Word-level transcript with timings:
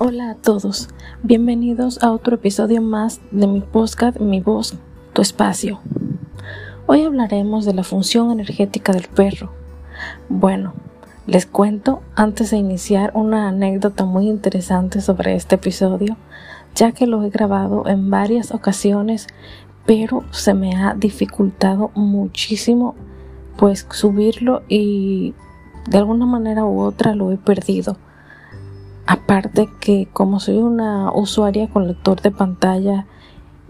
Hola 0.00 0.30
a 0.30 0.34
todos, 0.36 0.90
bienvenidos 1.24 2.04
a 2.04 2.12
otro 2.12 2.36
episodio 2.36 2.80
más 2.80 3.20
de 3.32 3.48
mi 3.48 3.62
podcast 3.62 4.20
Mi 4.20 4.40
voz, 4.40 4.74
tu 5.12 5.22
espacio. 5.22 5.80
Hoy 6.86 7.02
hablaremos 7.02 7.64
de 7.64 7.74
la 7.74 7.82
función 7.82 8.30
energética 8.30 8.92
del 8.92 9.08
perro. 9.08 9.50
Bueno, 10.28 10.72
les 11.26 11.46
cuento 11.46 12.00
antes 12.14 12.52
de 12.52 12.58
iniciar 12.58 13.10
una 13.16 13.48
anécdota 13.48 14.04
muy 14.04 14.28
interesante 14.28 15.00
sobre 15.00 15.34
este 15.34 15.56
episodio, 15.56 16.16
ya 16.76 16.92
que 16.92 17.08
lo 17.08 17.24
he 17.24 17.30
grabado 17.30 17.88
en 17.88 18.08
varias 18.08 18.52
ocasiones, 18.52 19.26
pero 19.84 20.22
se 20.30 20.54
me 20.54 20.76
ha 20.76 20.94
dificultado 20.94 21.90
muchísimo 21.96 22.94
pues 23.56 23.84
subirlo 23.90 24.62
y 24.68 25.34
de 25.88 25.98
alguna 25.98 26.24
manera 26.24 26.64
u 26.64 26.82
otra 26.82 27.16
lo 27.16 27.32
he 27.32 27.36
perdido. 27.36 27.96
Aparte 29.10 29.70
que 29.80 30.06
como 30.12 30.38
soy 30.38 30.58
una 30.58 31.10
usuaria 31.10 31.66
con 31.66 31.88
lector 31.88 32.20
de 32.20 32.30
pantalla 32.30 33.06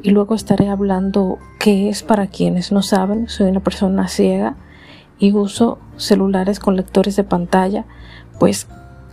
y 0.02 0.10
luego 0.10 0.34
estaré 0.34 0.68
hablando 0.68 1.38
qué 1.60 1.88
es 1.88 2.02
para 2.02 2.26
quienes 2.26 2.72
no 2.72 2.82
saben, 2.82 3.28
soy 3.28 3.48
una 3.48 3.60
persona 3.60 4.08
ciega 4.08 4.56
y 5.16 5.30
uso 5.32 5.78
celulares 5.96 6.58
con 6.58 6.74
lectores 6.74 7.14
de 7.14 7.22
pantalla, 7.22 7.84
pues 8.40 8.66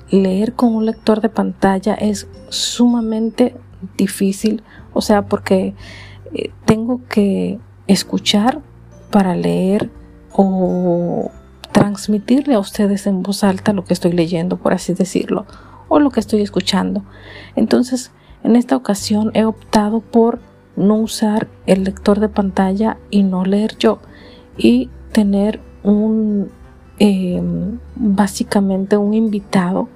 leer 0.10 0.54
con 0.54 0.74
un 0.74 0.88
lector 0.88 1.22
de 1.22 1.30
pantalla 1.30 1.94
es 1.94 2.28
sumamente 2.50 3.56
difícil, 3.96 4.64
o 4.96 5.02
sea, 5.02 5.28
porque 5.28 5.76
eh, 6.34 6.50
tengo 6.66 7.02
que 7.08 7.60
escuchar 7.86 8.62
para 9.12 9.36
leer 9.36 9.92
o 10.34 11.30
transmitirle 11.72 12.56
a 12.56 12.60
ustedes 12.60 13.06
en 13.06 13.22
voz 13.22 13.44
alta 13.44 13.74
lo 13.74 13.86
que 13.86 13.94
estoy 13.94 14.14
leyendo, 14.14 14.58
por 14.58 14.74
así 14.74 14.96
decirlo, 14.96 15.46
o 15.88 16.00
lo 16.00 16.10
que 16.10 16.20
estoy 16.20 16.42
escuchando. 16.42 17.04
Entonces, 17.56 18.12
en 18.44 18.56
esta 18.56 18.76
ocasión 18.76 19.32
he 19.34 19.46
optado 19.46 20.02
por 20.02 20.40
no 20.76 20.96
usar 20.96 21.48
el 21.66 21.84
lector 21.84 22.20
de 22.20 22.30
pantalla 22.30 22.98
y 23.10 23.24
no 23.24 23.46
leer 23.46 23.78
yo 23.78 24.00
y 24.58 24.90
tener 25.12 25.62
un 25.84 26.52
em, 27.00 27.80
básicamente 27.96 28.98
un 28.98 29.14
invitado 29.14 29.90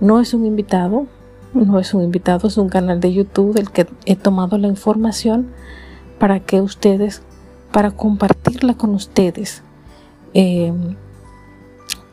no 0.00 0.20
es 0.20 0.34
un 0.34 0.46
invitado 0.46 1.06
no 1.54 1.78
es 1.78 1.92
un 1.94 2.02
invitado 2.02 2.48
es 2.48 2.56
un 2.56 2.68
canal 2.68 3.00
de 3.00 3.12
youtube 3.12 3.54
del 3.54 3.70
que 3.70 3.86
he 4.06 4.16
tomado 4.16 4.58
la 4.58 4.68
información 4.68 5.48
para 6.18 6.40
que 6.40 6.60
ustedes 6.60 7.22
para 7.72 7.90
compartirla 7.90 8.74
con 8.74 8.94
ustedes 8.94 9.62
em, 10.34 10.96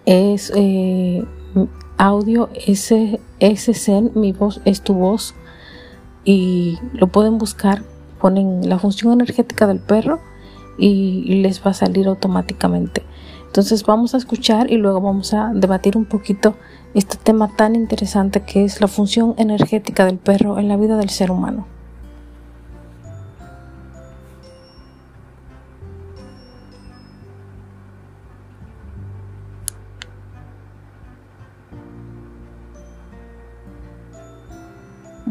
es 0.05 0.52
eh, 0.55 1.25
audio 2.00 2.50
SSN 2.55 4.11
mi 4.16 4.31
voz 4.31 4.61
es 4.66 4.81
tu 4.81 4.95
voz 4.95 5.36
y 6.23 6.80
lo 6.94 7.08
pueden 7.08 7.38
buscar 7.38 7.83
ponen 8.19 8.67
la 8.67 8.80
función 8.80 9.14
energética 9.14 9.67
del 9.67 9.80
perro 9.80 10.20
y 10.77 11.42
les 11.42 11.66
va 11.66 11.72
a 11.72 11.73
salir 11.73 12.08
automáticamente. 12.08 13.03
Entonces 13.47 13.83
vamos 13.83 14.14
a 14.14 14.17
escuchar 14.17 14.72
y 14.72 14.77
luego 14.77 15.02
vamos 15.02 15.33
a 15.33 15.52
debatir 15.53 15.97
un 15.97 16.05
poquito 16.05 16.55
este 16.94 17.17
tema 17.17 17.50
tan 17.55 17.75
interesante 17.75 18.42
que 18.42 18.64
es 18.64 18.80
la 18.80 18.88
función 18.88 19.33
energética 19.38 20.05
del 20.05 20.17
perro 20.17 20.59
en 20.59 20.67
la 20.67 20.77
vida 20.77 20.97
del 20.97 21.09
ser 21.09 21.31
humano. 21.31 21.67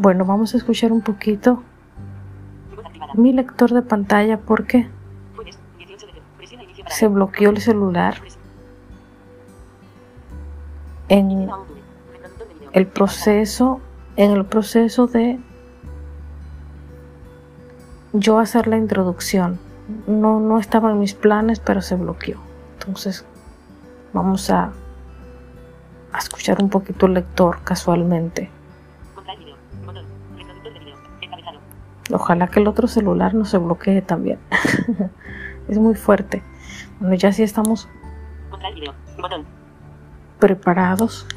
Bueno, 0.01 0.23
vamos 0.23 0.53
a 0.53 0.57
escuchar 0.57 0.93
un 0.93 1.01
poquito 1.01 1.61
mi 3.15 3.33
lector 3.33 3.73
de 3.73 3.81
pantalla 3.81 4.37
porque 4.37 4.87
se 6.87 7.09
bloqueó 7.09 7.49
el 7.49 7.59
celular 7.59 8.15
en 11.09 11.49
el 12.71 12.87
proceso 12.87 13.81
en 14.15 14.31
el 14.31 14.45
proceso 14.45 15.07
de 15.07 15.37
yo 18.13 18.39
hacer 18.39 18.67
la 18.67 18.77
introducción. 18.77 19.59
No 20.07 20.39
no 20.39 20.59
estaba 20.59 20.91
en 20.91 20.99
mis 20.99 21.13
planes 21.13 21.59
pero 21.59 21.81
se 21.81 21.97
bloqueó. 21.97 22.37
Entonces 22.79 23.25
vamos 24.13 24.49
a, 24.49 24.71
a 26.13 26.17
escuchar 26.17 26.63
un 26.63 26.69
poquito 26.69 27.05
el 27.05 27.15
lector 27.15 27.59
casualmente 27.65 28.49
ojalá 32.11 32.47
que 32.47 32.59
el 32.59 32.67
otro 32.67 32.87
celular 32.87 33.33
no 33.33 33.45
se 33.45 33.57
bloquee 33.57 34.01
también 34.01 34.39
es 35.67 35.77
muy 35.77 35.95
fuerte 35.95 36.43
bueno, 36.99 37.15
ya 37.15 37.31
sí 37.31 37.43
estamos 37.43 37.87
preparados 40.39 41.27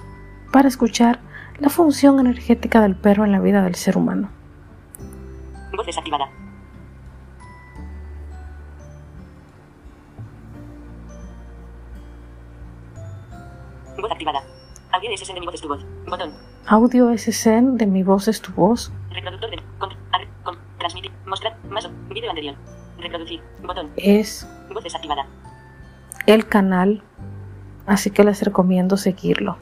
para 0.52 0.68
escuchar 0.68 1.18
la 1.58 1.68
función 1.68 2.20
energética 2.20 2.80
del 2.80 2.96
perro 2.96 3.24
en 3.24 3.32
la 3.32 3.40
vida 3.40 3.62
del 3.62 3.74
ser 3.74 3.96
humano. 3.96 4.28
Voz 5.76 5.86
desactivada. 5.86 6.28
Voz 13.98 14.10
activada. 14.10 14.42
Audio 14.92 15.16
SSN 15.16 15.34
de 15.34 15.40
mi 15.40 15.46
voz 15.46 15.54
es 15.54 15.60
tu 15.60 15.68
voz. 15.68 15.86
Botón. 16.06 16.32
Audio 16.66 17.16
SSN 17.16 17.76
de 17.76 17.86
mi 17.86 18.02
voz 18.02 18.28
es 18.28 18.40
tu 18.40 18.52
voz. 18.52 18.92
Reproductor 19.10 19.50
de. 19.50 19.62
Transmitir. 20.82 21.12
Mostrar. 21.26 21.56
Más. 21.70 21.88
Video 22.08 22.28
anterior. 22.30 22.56
Reproducir. 22.98 23.40
Botón. 23.62 23.90
Es 23.96 24.48
Voz 24.74 24.82
desactivada. 24.82 25.26
el 26.26 26.46
canal, 26.48 27.02
así 27.86 28.10
que 28.10 28.24
les 28.24 28.42
recomiendo 28.42 28.96
seguirlo. 28.96 29.58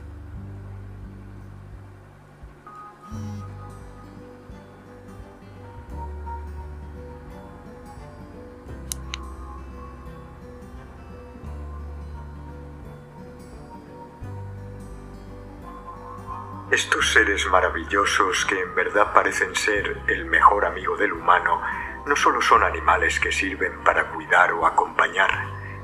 Estos 16.81 17.13
seres 17.13 17.47
maravillosos 17.47 18.47
que 18.47 18.59
en 18.59 18.75
verdad 18.75 19.13
parecen 19.13 19.55
ser 19.55 20.01
el 20.09 20.25
mejor 20.25 20.65
amigo 20.65 20.97
del 20.97 21.13
humano, 21.13 21.61
no 22.07 22.17
solo 22.17 22.41
son 22.41 22.65
animales 22.65 23.21
que 23.21 23.31
sirven 23.31 23.85
para 23.85 24.09
cuidar 24.09 24.55
o 24.55 24.65
acompañar, 24.65 25.31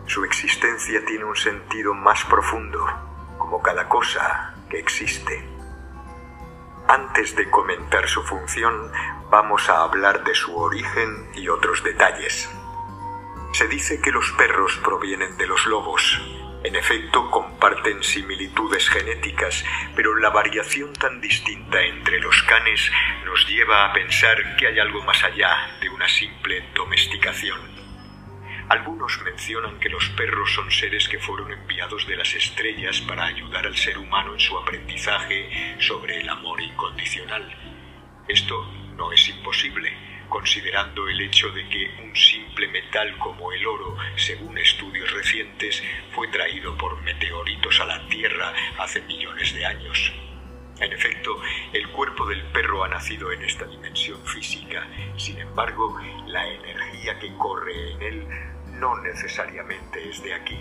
su 0.06 0.24
existencia 0.24 1.04
tiene 1.04 1.24
un 1.24 1.36
sentido 1.36 1.92
más 1.92 2.24
profundo, 2.24 2.82
como 3.36 3.60
cada 3.60 3.86
cosa 3.90 4.54
que 4.70 4.78
existe. 4.78 5.46
Antes 6.88 7.36
de 7.36 7.50
comentar 7.50 8.08
su 8.08 8.22
función, 8.22 8.90
vamos 9.30 9.68
a 9.68 9.82
hablar 9.82 10.24
de 10.24 10.34
su 10.34 10.56
origen 10.56 11.28
y 11.34 11.50
otros 11.50 11.84
detalles. 11.84 12.48
Se 13.52 13.68
dice 13.68 14.00
que 14.00 14.12
los 14.12 14.32
perros 14.32 14.80
provienen 14.82 15.36
de 15.36 15.46
los 15.46 15.66
lobos. 15.66 16.45
En 16.66 16.74
efecto, 16.74 17.30
comparten 17.30 18.02
similitudes 18.02 18.88
genéticas, 18.90 19.64
pero 19.94 20.16
la 20.16 20.30
variación 20.30 20.92
tan 20.94 21.20
distinta 21.20 21.80
entre 21.80 22.18
los 22.18 22.42
canes 22.42 22.90
nos 23.24 23.46
lleva 23.46 23.84
a 23.84 23.92
pensar 23.92 24.56
que 24.56 24.66
hay 24.66 24.80
algo 24.80 25.00
más 25.04 25.22
allá 25.22 25.78
de 25.80 25.88
una 25.88 26.08
simple 26.08 26.64
domesticación. 26.74 27.60
Algunos 28.68 29.22
mencionan 29.22 29.78
que 29.78 29.88
los 29.88 30.08
perros 30.16 30.54
son 30.54 30.68
seres 30.72 31.08
que 31.08 31.20
fueron 31.20 31.52
enviados 31.52 32.04
de 32.08 32.16
las 32.16 32.34
estrellas 32.34 33.00
para 33.02 33.26
ayudar 33.26 33.64
al 33.64 33.76
ser 33.76 33.96
humano 33.96 34.32
en 34.32 34.40
su 34.40 34.58
aprendizaje 34.58 35.76
sobre 35.78 36.18
el 36.18 36.28
amor 36.28 36.60
incondicional. 36.60 37.48
Esto 38.26 38.64
no 38.96 39.12
es 39.12 39.28
imposible, 39.28 39.96
considerando 40.28 41.08
el 41.08 41.20
hecho 41.20 41.50
de 41.50 41.68
que 41.68 41.90
un 42.02 42.14
simple 42.14 42.68
metal 42.68 43.16
como 43.18 43.52
el 43.52 43.66
oro, 43.66 43.96
según 44.16 44.58
estudios 44.58 45.10
recientes, 45.12 45.82
fue 46.12 46.28
traído 46.28 46.76
por 46.76 47.00
meteoritos 47.02 47.80
a 47.80 47.86
la 47.86 48.08
Tierra 48.08 48.52
hace 48.78 49.00
millones 49.02 49.54
de 49.54 49.66
años. 49.66 50.12
En 50.78 50.92
efecto, 50.92 51.40
el 51.72 51.88
cuerpo 51.88 52.26
del 52.26 52.42
perro 52.52 52.84
ha 52.84 52.88
nacido 52.88 53.32
en 53.32 53.42
esta 53.42 53.64
dimensión 53.64 54.22
física, 54.26 54.86
sin 55.16 55.38
embargo, 55.38 55.98
la 56.26 56.46
energía 56.46 57.18
que 57.18 57.34
corre 57.38 57.92
en 57.92 58.02
él 58.02 58.28
no 58.78 59.00
necesariamente 59.00 60.08
es 60.08 60.22
de 60.22 60.34
aquí. 60.34 60.58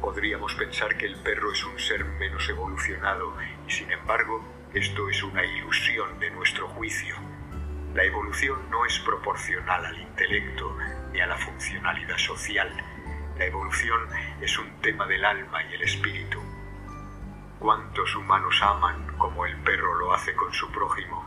Podríamos 0.00 0.54
pensar 0.54 0.96
que 0.96 1.06
el 1.06 1.16
perro 1.16 1.52
es 1.52 1.64
un 1.64 1.78
ser 1.78 2.04
menos 2.04 2.48
evolucionado 2.48 3.34
y 3.66 3.70
sin 3.70 3.90
embargo 3.90 4.42
esto 4.72 5.08
es 5.08 5.22
una 5.22 5.44
ilusión 5.44 6.18
de 6.18 6.30
nuestro 6.30 6.68
juicio. 6.68 7.14
La 7.94 8.02
evolución 8.02 8.58
no 8.70 8.84
es 8.84 8.98
proporcional 8.98 9.86
al 9.86 10.00
intelecto 10.00 10.76
ni 11.12 11.20
a 11.20 11.28
la 11.28 11.36
funcionalidad 11.36 12.18
social. 12.18 12.68
La 13.38 13.44
evolución 13.44 14.00
es 14.40 14.58
un 14.58 14.68
tema 14.80 15.06
del 15.06 15.24
alma 15.24 15.62
y 15.62 15.74
el 15.74 15.82
espíritu. 15.82 16.40
¿Cuántos 17.60 18.16
humanos 18.16 18.60
aman 18.62 19.16
como 19.16 19.46
el 19.46 19.56
perro 19.58 19.94
lo 19.94 20.12
hace 20.12 20.34
con 20.34 20.52
su 20.52 20.72
prójimo? 20.72 21.24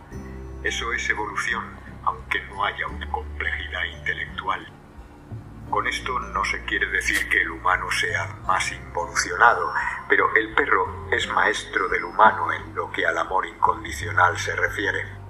Eso 0.61 0.91
es 0.91 1.09
evolución, 1.09 1.63
aunque 2.03 2.43
no 2.47 2.65
haya 2.65 2.85
una 2.87 3.09
complejidad 3.11 3.85
intelectual. 3.85 4.67
Con 5.69 5.87
esto 5.87 6.19
no 6.19 6.43
se 6.43 6.65
quiere 6.65 6.87
decir 6.87 7.29
que 7.29 7.43
el 7.43 7.51
humano 7.51 7.89
sea 7.91 8.27
más 8.45 8.73
involucionado, 8.73 9.73
pero 10.09 10.35
el 10.35 10.53
perro 10.53 11.07
es 11.13 11.29
maestro 11.29 11.87
del 11.87 12.03
humano 12.03 12.51
en 12.51 12.75
lo 12.75 12.91
que 12.91 13.05
al 13.05 13.17
amor 13.17 13.45
incondicional 13.45 14.37
se 14.37 14.53
refiere. 14.53 15.26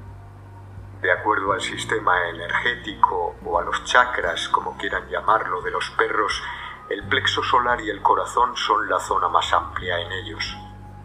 De 1.01 1.11
acuerdo 1.11 1.53
al 1.53 1.61
sistema 1.61 2.27
energético 2.29 3.35
o 3.45 3.59
a 3.59 3.63
los 3.63 3.83
chakras, 3.83 4.49
como 4.49 4.75
quieran 4.77 5.07
llamarlo, 5.09 5.61
de 5.61 5.69
los 5.69 5.91
perros, 5.91 6.41
el 6.89 7.07
plexo 7.07 7.43
solar 7.43 7.79
y 7.81 7.89
el 7.89 8.01
corazón 8.01 8.57
son 8.57 8.89
la 8.89 8.99
zona 8.99 9.27
más 9.27 9.53
amplia 9.53 9.99
en 9.99 10.11
ellos. 10.11 10.57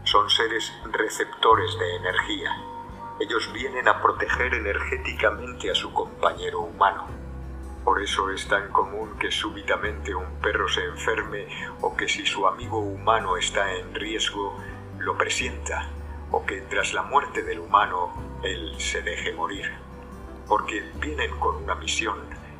Son 0.04 0.30
seres 0.30 0.72
receptores 0.90 1.78
de 1.78 1.96
energía. 1.96 2.56
Ellos 3.20 3.52
vienen 3.52 3.86
a 3.86 4.00
proteger 4.00 4.54
energéticamente 4.54 5.70
a 5.70 5.74
su 5.74 5.92
compañero 5.92 6.60
humano. 6.60 7.06
Por 7.84 8.00
eso 8.00 8.30
es 8.30 8.48
tan 8.48 8.72
común 8.72 9.18
que 9.18 9.30
súbitamente 9.30 10.14
un 10.14 10.40
perro 10.40 10.68
se 10.68 10.84
enferme 10.84 11.48
o 11.82 11.94
que 11.94 12.08
si 12.08 12.24
su 12.24 12.46
amigo 12.46 12.78
humano 12.78 13.36
está 13.36 13.74
en 13.74 13.94
riesgo, 13.94 14.56
lo 14.98 15.18
presienta, 15.18 15.86
o 16.32 16.44
que 16.44 16.62
tras 16.62 16.92
la 16.94 17.02
muerte 17.02 17.42
del 17.42 17.60
humano, 17.60 18.12
él 18.42 18.74
se 18.78 19.02
deje 19.02 19.32
morir. 19.32 19.70
Porque 20.48 20.82
vienen 20.96 21.38
con 21.38 21.56
una 21.56 21.74
misión, 21.74 22.18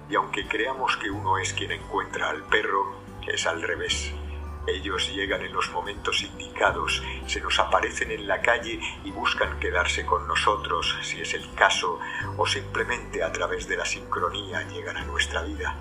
y 0.09 0.15
aunque 0.15 0.47
creamos 0.47 0.97
que 0.99 1.11
uno 1.11 1.39
es 1.39 1.53
quien 1.55 1.73
encuentra 1.73 2.29
al 2.31 2.43
perro, 2.45 2.95
es 3.27 3.47
al 3.47 3.63
revés. 3.63 4.13
Ellos 4.67 5.13
llegan 5.13 5.43
en 5.43 5.53
los 5.53 5.73
momentos 5.73 6.23
indicados, 6.23 7.03
se 7.27 7.41
nos 7.41 7.59
aparecen 7.59 8.13
en 8.13 8.29
la 8.29 8.41
calle 8.43 8.79
y 9.05 9.11
buscan 9.11 9.59
quedarse 9.59 10.07
con 10.07 10.29
nosotros, 10.29 10.99
si 11.03 11.21
es 11.21 11.35
el 11.35 11.53
caso, 11.55 11.99
o 12.37 12.47
simplemente 12.47 13.25
a 13.25 13.33
través 13.33 13.67
de 13.67 13.77
la 13.77 13.85
sincronía 13.85 14.63
llegan 14.69 14.99
a 14.99 15.05
nuestra 15.05 15.43
vida. 15.43 15.75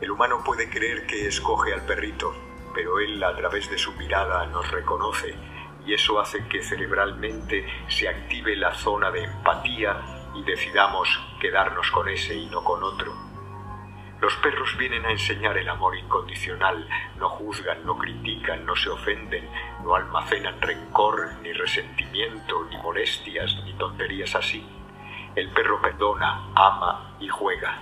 El 0.00 0.10
humano 0.10 0.44
puede 0.44 0.68
creer 0.68 1.06
que 1.06 1.26
escoge 1.26 1.72
al 1.72 1.84
perrito, 1.84 2.32
pero 2.74 3.00
él 3.00 3.20
a 3.24 3.34
través 3.34 3.68
de 3.70 3.78
su 3.78 3.92
mirada 3.94 4.46
nos 4.46 4.70
reconoce 4.70 5.34
y 5.86 5.94
eso 5.94 6.18
hace 6.20 6.46
que 6.48 6.62
cerebralmente 6.62 7.66
se 7.88 8.08
active 8.08 8.56
la 8.56 8.74
zona 8.74 9.10
de 9.10 9.24
empatía 9.24 9.96
y 10.34 10.42
decidamos 10.42 11.08
quedarnos 11.40 11.90
con 11.90 12.08
ese 12.08 12.34
y 12.34 12.46
no 12.46 12.62
con 12.64 12.82
otro. 12.82 13.14
Los 14.20 14.34
perros 14.36 14.76
vienen 14.78 15.04
a 15.04 15.10
enseñar 15.10 15.56
el 15.58 15.68
amor 15.68 15.96
incondicional, 15.96 16.88
no 17.18 17.28
juzgan, 17.28 17.84
no 17.84 17.96
critican, 17.98 18.64
no 18.64 18.74
se 18.74 18.88
ofenden, 18.88 19.48
no 19.84 19.94
almacenan 19.94 20.60
rencor, 20.60 21.34
ni 21.42 21.52
resentimiento, 21.52 22.64
ni 22.70 22.76
molestias, 22.78 23.54
ni 23.64 23.74
tonterías 23.74 24.34
así. 24.34 24.66
El 25.34 25.50
perro 25.50 25.80
perdona, 25.82 26.48
ama 26.54 27.14
y 27.20 27.28
juega. 27.28 27.78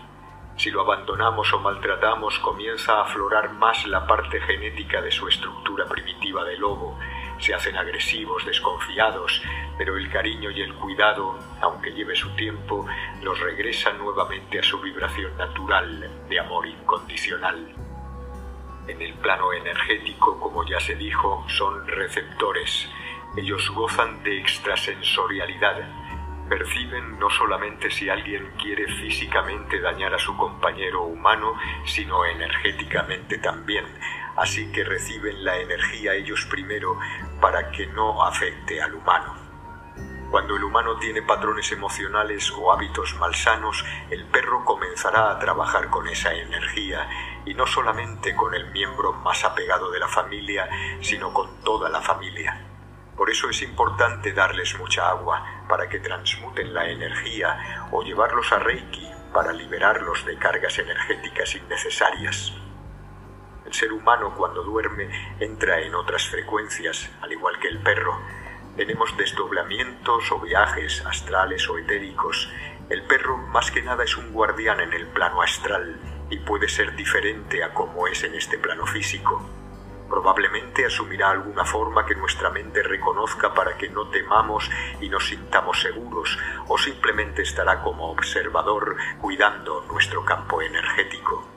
Si 0.56 0.70
lo 0.70 0.82
abandonamos 0.82 1.52
o 1.52 1.60
maltratamos, 1.60 2.38
comienza 2.40 2.98
a 2.98 3.02
aflorar 3.02 3.52
más 3.52 3.86
la 3.86 4.06
parte 4.06 4.40
genética 4.40 5.00
de 5.00 5.12
su 5.12 5.28
estructura 5.28 5.86
primitiva 5.86 6.44
de 6.44 6.58
lobo, 6.58 6.98
se 7.44 7.52
hacen 7.52 7.76
agresivos, 7.76 8.46
desconfiados, 8.46 9.42
pero 9.76 9.98
el 9.98 10.10
cariño 10.10 10.50
y 10.50 10.62
el 10.62 10.72
cuidado, 10.76 11.38
aunque 11.60 11.92
lleve 11.92 12.16
su 12.16 12.34
tiempo, 12.36 12.86
los 13.22 13.38
regresan 13.38 13.98
nuevamente 13.98 14.60
a 14.60 14.62
su 14.62 14.80
vibración 14.80 15.36
natural 15.36 16.10
de 16.26 16.40
amor 16.40 16.66
incondicional. 16.66 17.68
En 18.88 19.02
el 19.02 19.12
plano 19.14 19.52
energético, 19.52 20.40
como 20.40 20.66
ya 20.66 20.80
se 20.80 20.94
dijo, 20.94 21.44
son 21.48 21.86
receptores. 21.86 22.88
Ellos 23.36 23.70
gozan 23.70 24.22
de 24.22 24.40
extrasensorialidad. 24.40 25.86
Perciben 26.48 27.18
no 27.18 27.28
solamente 27.28 27.90
si 27.90 28.08
alguien 28.08 28.52
quiere 28.58 28.86
físicamente 28.86 29.80
dañar 29.80 30.14
a 30.14 30.18
su 30.18 30.34
compañero 30.34 31.02
humano, 31.02 31.54
sino 31.84 32.24
energéticamente 32.24 33.36
también, 33.38 33.84
así 34.36 34.70
que 34.72 34.84
reciben 34.84 35.44
la 35.44 35.56
energía 35.58 36.14
ellos 36.14 36.46
primero 36.50 36.98
para 37.40 37.70
que 37.70 37.86
no 37.86 38.24
afecte 38.24 38.80
al 38.82 38.94
humano. 38.94 39.34
Cuando 40.30 40.56
el 40.56 40.64
humano 40.64 40.96
tiene 40.96 41.22
patrones 41.22 41.70
emocionales 41.70 42.50
o 42.50 42.72
hábitos 42.72 43.14
malsanos, 43.20 43.84
el 44.10 44.24
perro 44.24 44.64
comenzará 44.64 45.30
a 45.30 45.38
trabajar 45.38 45.90
con 45.90 46.08
esa 46.08 46.34
energía 46.34 47.08
y 47.44 47.54
no 47.54 47.66
solamente 47.66 48.34
con 48.34 48.52
el 48.52 48.70
miembro 48.72 49.12
más 49.12 49.44
apegado 49.44 49.92
de 49.92 50.00
la 50.00 50.08
familia, 50.08 50.68
sino 51.00 51.32
con 51.32 51.60
toda 51.62 51.88
la 51.88 52.00
familia. 52.00 52.60
Por 53.16 53.30
eso 53.30 53.48
es 53.48 53.62
importante 53.62 54.32
darles 54.32 54.76
mucha 54.76 55.08
agua 55.08 55.64
para 55.68 55.88
que 55.88 56.00
transmuten 56.00 56.74
la 56.74 56.88
energía 56.88 57.86
o 57.92 58.02
llevarlos 58.02 58.50
a 58.50 58.58
Reiki 58.58 59.08
para 59.32 59.52
liberarlos 59.52 60.24
de 60.26 60.36
cargas 60.36 60.78
energéticas 60.78 61.54
innecesarias. 61.54 62.63
El 63.66 63.72
ser 63.72 63.92
humano 63.92 64.34
cuando 64.36 64.62
duerme 64.62 65.08
entra 65.40 65.80
en 65.80 65.94
otras 65.94 66.28
frecuencias, 66.28 67.10
al 67.22 67.32
igual 67.32 67.58
que 67.58 67.68
el 67.68 67.78
perro. 67.78 68.18
Tenemos 68.76 69.16
desdoblamientos 69.16 70.30
o 70.32 70.40
viajes 70.40 71.04
astrales 71.06 71.68
o 71.68 71.78
etéricos. 71.78 72.50
El 72.90 73.02
perro 73.04 73.36
más 73.36 73.70
que 73.70 73.82
nada 73.82 74.04
es 74.04 74.16
un 74.16 74.32
guardián 74.32 74.80
en 74.80 74.92
el 74.92 75.06
plano 75.06 75.40
astral 75.42 75.98
y 76.28 76.38
puede 76.38 76.68
ser 76.68 76.94
diferente 76.94 77.62
a 77.62 77.72
como 77.72 78.06
es 78.06 78.22
en 78.24 78.34
este 78.34 78.58
plano 78.58 78.86
físico. 78.86 79.42
Probablemente 80.08 80.84
asumirá 80.84 81.30
alguna 81.30 81.64
forma 81.64 82.04
que 82.04 82.14
nuestra 82.14 82.50
mente 82.50 82.82
reconozca 82.82 83.54
para 83.54 83.76
que 83.76 83.88
no 83.88 84.08
temamos 84.10 84.70
y 85.00 85.08
nos 85.08 85.26
sintamos 85.26 85.80
seguros, 85.80 86.38
o 86.68 86.76
simplemente 86.76 87.42
estará 87.42 87.82
como 87.82 88.10
observador 88.10 88.96
cuidando 89.20 89.84
nuestro 89.90 90.24
campo 90.24 90.60
energético. 90.60 91.53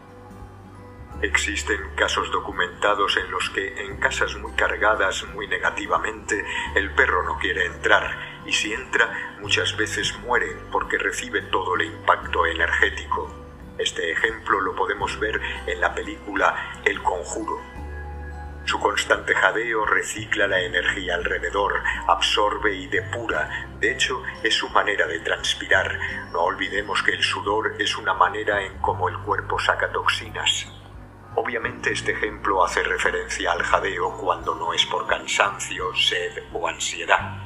Existen 1.21 1.81
casos 1.95 2.31
documentados 2.31 3.17
en 3.17 3.31
los 3.31 3.49
que 3.49 3.81
en 3.81 3.97
casas 3.97 4.35
muy 4.35 4.51
cargadas 4.51 5.25
muy 5.33 5.47
negativamente 5.47 6.45
el 6.75 6.91
perro 6.91 7.23
no 7.23 7.39
quiere 7.39 7.65
entrar 7.65 8.43
y 8.45 8.53
si 8.53 8.71
entra 8.71 9.35
muchas 9.41 9.75
veces 9.75 10.15
muere 10.19 10.55
porque 10.71 10.99
recibe 10.99 11.41
todo 11.41 11.75
el 11.75 11.87
impacto 11.87 12.45
energético. 12.45 13.33
Este 13.79 14.11
ejemplo 14.11 14.61
lo 14.61 14.75
podemos 14.75 15.19
ver 15.19 15.41
en 15.65 15.81
la 15.81 15.95
película 15.95 16.81
El 16.85 17.01
Conjuro. 17.01 17.61
Su 18.65 18.79
constante 18.79 19.33
jadeo 19.33 19.85
recicla 19.85 20.45
la 20.45 20.59
energía 20.59 21.15
alrededor, 21.15 21.81
absorbe 22.07 22.75
y 22.75 22.85
depura. 22.87 23.69
De 23.79 23.91
hecho, 23.91 24.21
es 24.43 24.53
su 24.53 24.69
manera 24.69 25.07
de 25.07 25.19
transpirar. 25.21 25.97
No 26.31 26.41
olvidemos 26.41 27.01
que 27.01 27.11
el 27.11 27.23
sudor 27.23 27.75
es 27.79 27.97
una 27.97 28.13
manera 28.13 28.61
en 28.61 28.77
cómo 28.79 29.09
el 29.09 29.17
cuerpo 29.19 29.57
saca 29.57 29.89
toxinas. 29.91 30.67
Obviamente 31.39 31.91
este 31.91 32.13
ejemplo 32.13 32.65
hace 32.65 32.81
referencia 32.81 33.51
al 33.51 33.61
jadeo 33.61 34.17
cuando 34.17 34.55
no 34.55 34.73
es 34.73 34.83
por 34.87 35.05
cansancio, 35.05 35.93
sed 35.93 36.31
o 36.51 36.67
ansiedad. 36.67 37.37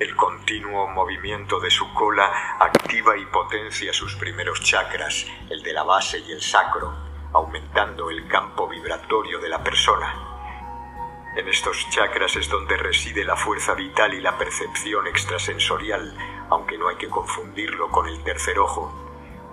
El 0.00 0.16
continuo 0.16 0.88
movimiento 0.88 1.60
de 1.60 1.70
su 1.70 1.94
cola 1.94 2.28
activa 2.58 3.16
y 3.16 3.24
potencia 3.26 3.92
sus 3.92 4.16
primeros 4.16 4.60
chakras, 4.62 5.26
el 5.48 5.62
de 5.62 5.72
la 5.72 5.84
base 5.84 6.18
y 6.18 6.32
el 6.32 6.42
sacro, 6.42 6.92
aumentando 7.32 8.10
el 8.10 8.26
campo 8.26 8.66
vibratorio 8.66 9.38
de 9.38 9.48
la 9.48 9.62
persona. 9.62 10.12
En 11.36 11.46
estos 11.46 11.88
chakras 11.90 12.34
es 12.34 12.48
donde 12.50 12.76
reside 12.76 13.24
la 13.24 13.36
fuerza 13.36 13.74
vital 13.74 14.12
y 14.12 14.20
la 14.20 14.36
percepción 14.36 15.06
extrasensorial, 15.06 16.18
aunque 16.50 16.76
no 16.76 16.88
hay 16.88 16.96
que 16.96 17.08
confundirlo 17.08 17.92
con 17.92 18.08
el 18.08 18.24
tercer 18.24 18.58
ojo, 18.58 19.05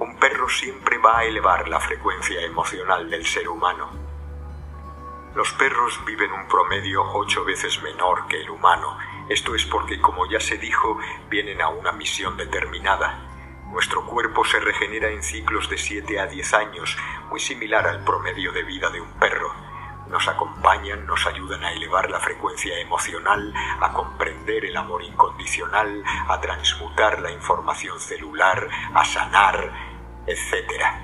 un 0.03 0.17
perro 0.17 0.49
siempre 0.49 0.97
va 0.97 1.19
a 1.19 1.23
elevar 1.23 1.69
la 1.69 1.79
frecuencia 1.79 2.41
emocional 2.41 3.09
del 3.09 3.25
ser 3.25 3.47
humano. 3.47 3.89
Los 5.33 5.51
perros 5.53 5.99
viven 6.05 6.31
un 6.31 6.47
promedio 6.47 7.01
ocho 7.13 7.45
veces 7.45 7.81
menor 7.81 8.27
que 8.27 8.41
el 8.41 8.49
humano. 8.49 8.97
Esto 9.29 9.55
es 9.55 9.65
porque, 9.65 10.01
como 10.01 10.29
ya 10.29 10.39
se 10.39 10.57
dijo, 10.57 10.99
vienen 11.29 11.61
a 11.61 11.69
una 11.69 11.93
misión 11.93 12.35
determinada. 12.35 13.17
Nuestro 13.71 14.05
cuerpo 14.05 14.43
se 14.43 14.59
regenera 14.59 15.09
en 15.09 15.23
ciclos 15.23 15.69
de 15.69 15.77
7 15.77 16.19
a 16.19 16.27
10 16.27 16.53
años, 16.53 16.97
muy 17.29 17.39
similar 17.39 17.87
al 17.87 18.03
promedio 18.03 18.51
de 18.51 18.63
vida 18.63 18.89
de 18.89 18.99
un 19.01 19.11
perro. 19.13 19.51
Nos 20.09 20.27
acompañan, 20.27 21.07
nos 21.07 21.25
ayudan 21.25 21.63
a 21.63 21.71
elevar 21.71 22.11
la 22.11 22.19
frecuencia 22.19 22.77
emocional, 22.77 23.53
a 23.79 23.93
comprender 23.93 24.65
el 24.65 24.75
amor 24.77 25.01
incondicional, 25.01 26.03
a 26.27 26.39
transmutar 26.41 27.21
la 27.21 27.31
información 27.31 27.99
celular, 27.99 28.67
a 28.93 29.05
sanar, 29.05 29.92
etc. 30.27 31.03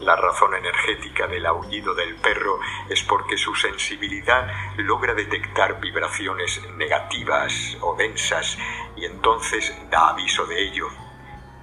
La 0.00 0.16
razón 0.16 0.52
energética 0.54 1.28
del 1.28 1.46
aullido 1.46 1.94
del 1.94 2.16
perro 2.16 2.58
es 2.88 3.04
porque 3.04 3.36
su 3.38 3.54
sensibilidad 3.54 4.50
logra 4.76 5.14
detectar 5.14 5.80
vibraciones 5.80 6.60
negativas 6.76 7.76
o 7.80 7.94
densas 7.94 8.58
y 8.96 9.04
entonces 9.04 9.72
da 9.90 10.08
aviso 10.08 10.44
de 10.46 10.60
ello. 10.60 10.88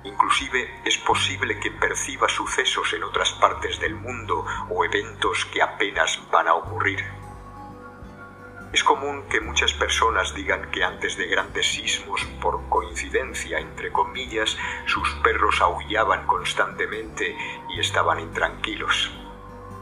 Inclusive 0.06 0.82
es 0.86 0.98
posible 1.00 1.60
que 1.60 1.72
perciba 1.72 2.30
sucesos 2.30 2.94
en 2.94 3.04
otras 3.04 3.34
partes 3.34 3.78
del 3.82 3.96
mundo 3.96 4.46
o 4.70 4.86
eventos 4.86 5.44
que 5.46 5.62
apenas 5.62 6.22
van 6.32 6.48
a 6.48 6.54
ocurrir. 6.54 7.19
Es 8.72 8.84
común 8.84 9.24
que 9.30 9.42
muchas 9.42 9.74
personas 9.74 10.36
digan 10.36 10.70
que 10.70 10.84
antes 10.84 11.18
de 11.18 11.26
grandes 11.26 11.66
sismos, 11.66 12.24
por 12.40 12.70
coincidencia, 12.70 13.58
entre 13.58 13.92
comillas, 13.92 14.56
sus 14.86 15.10
perros 15.24 15.60
aullaban 15.60 16.28
constantemente 16.28 17.36
y 17.70 17.80
estaban 17.80 18.20
intranquilos. 18.20 19.12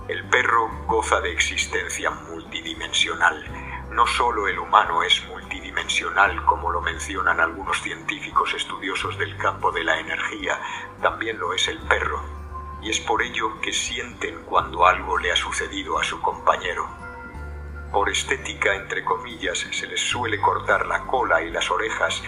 El 0.07 0.23
perro 0.29 0.69
goza 0.85 1.19
de 1.19 1.33
existencia 1.33 2.11
multidimensional. 2.11 3.43
No 3.91 4.07
solo 4.07 4.47
el 4.47 4.57
humano 4.57 5.03
es 5.03 5.21
multidimensional, 5.27 6.45
como 6.45 6.71
lo 6.71 6.79
mencionan 6.79 7.41
algunos 7.41 7.81
científicos 7.81 8.53
estudiosos 8.53 9.17
del 9.17 9.35
campo 9.35 9.73
de 9.73 9.83
la 9.83 9.99
energía, 9.99 10.61
también 11.01 11.39
lo 11.39 11.53
es 11.53 11.67
el 11.67 11.79
perro. 11.79 12.23
Y 12.81 12.89
es 12.91 13.01
por 13.01 13.21
ello 13.21 13.59
que 13.59 13.73
sienten 13.73 14.43
cuando 14.45 14.85
algo 14.85 15.17
le 15.17 15.33
ha 15.33 15.35
sucedido 15.35 15.99
a 15.99 16.05
su 16.05 16.21
compañero. 16.21 17.06
Por 17.91 18.09
estética, 18.09 18.75
entre 18.75 19.03
comillas, 19.03 19.59
se 19.59 19.87
les 19.87 20.01
suele 20.01 20.39
cortar 20.39 20.85
la 20.85 21.05
cola 21.05 21.41
y 21.41 21.49
las 21.49 21.71
orejas. 21.71 22.21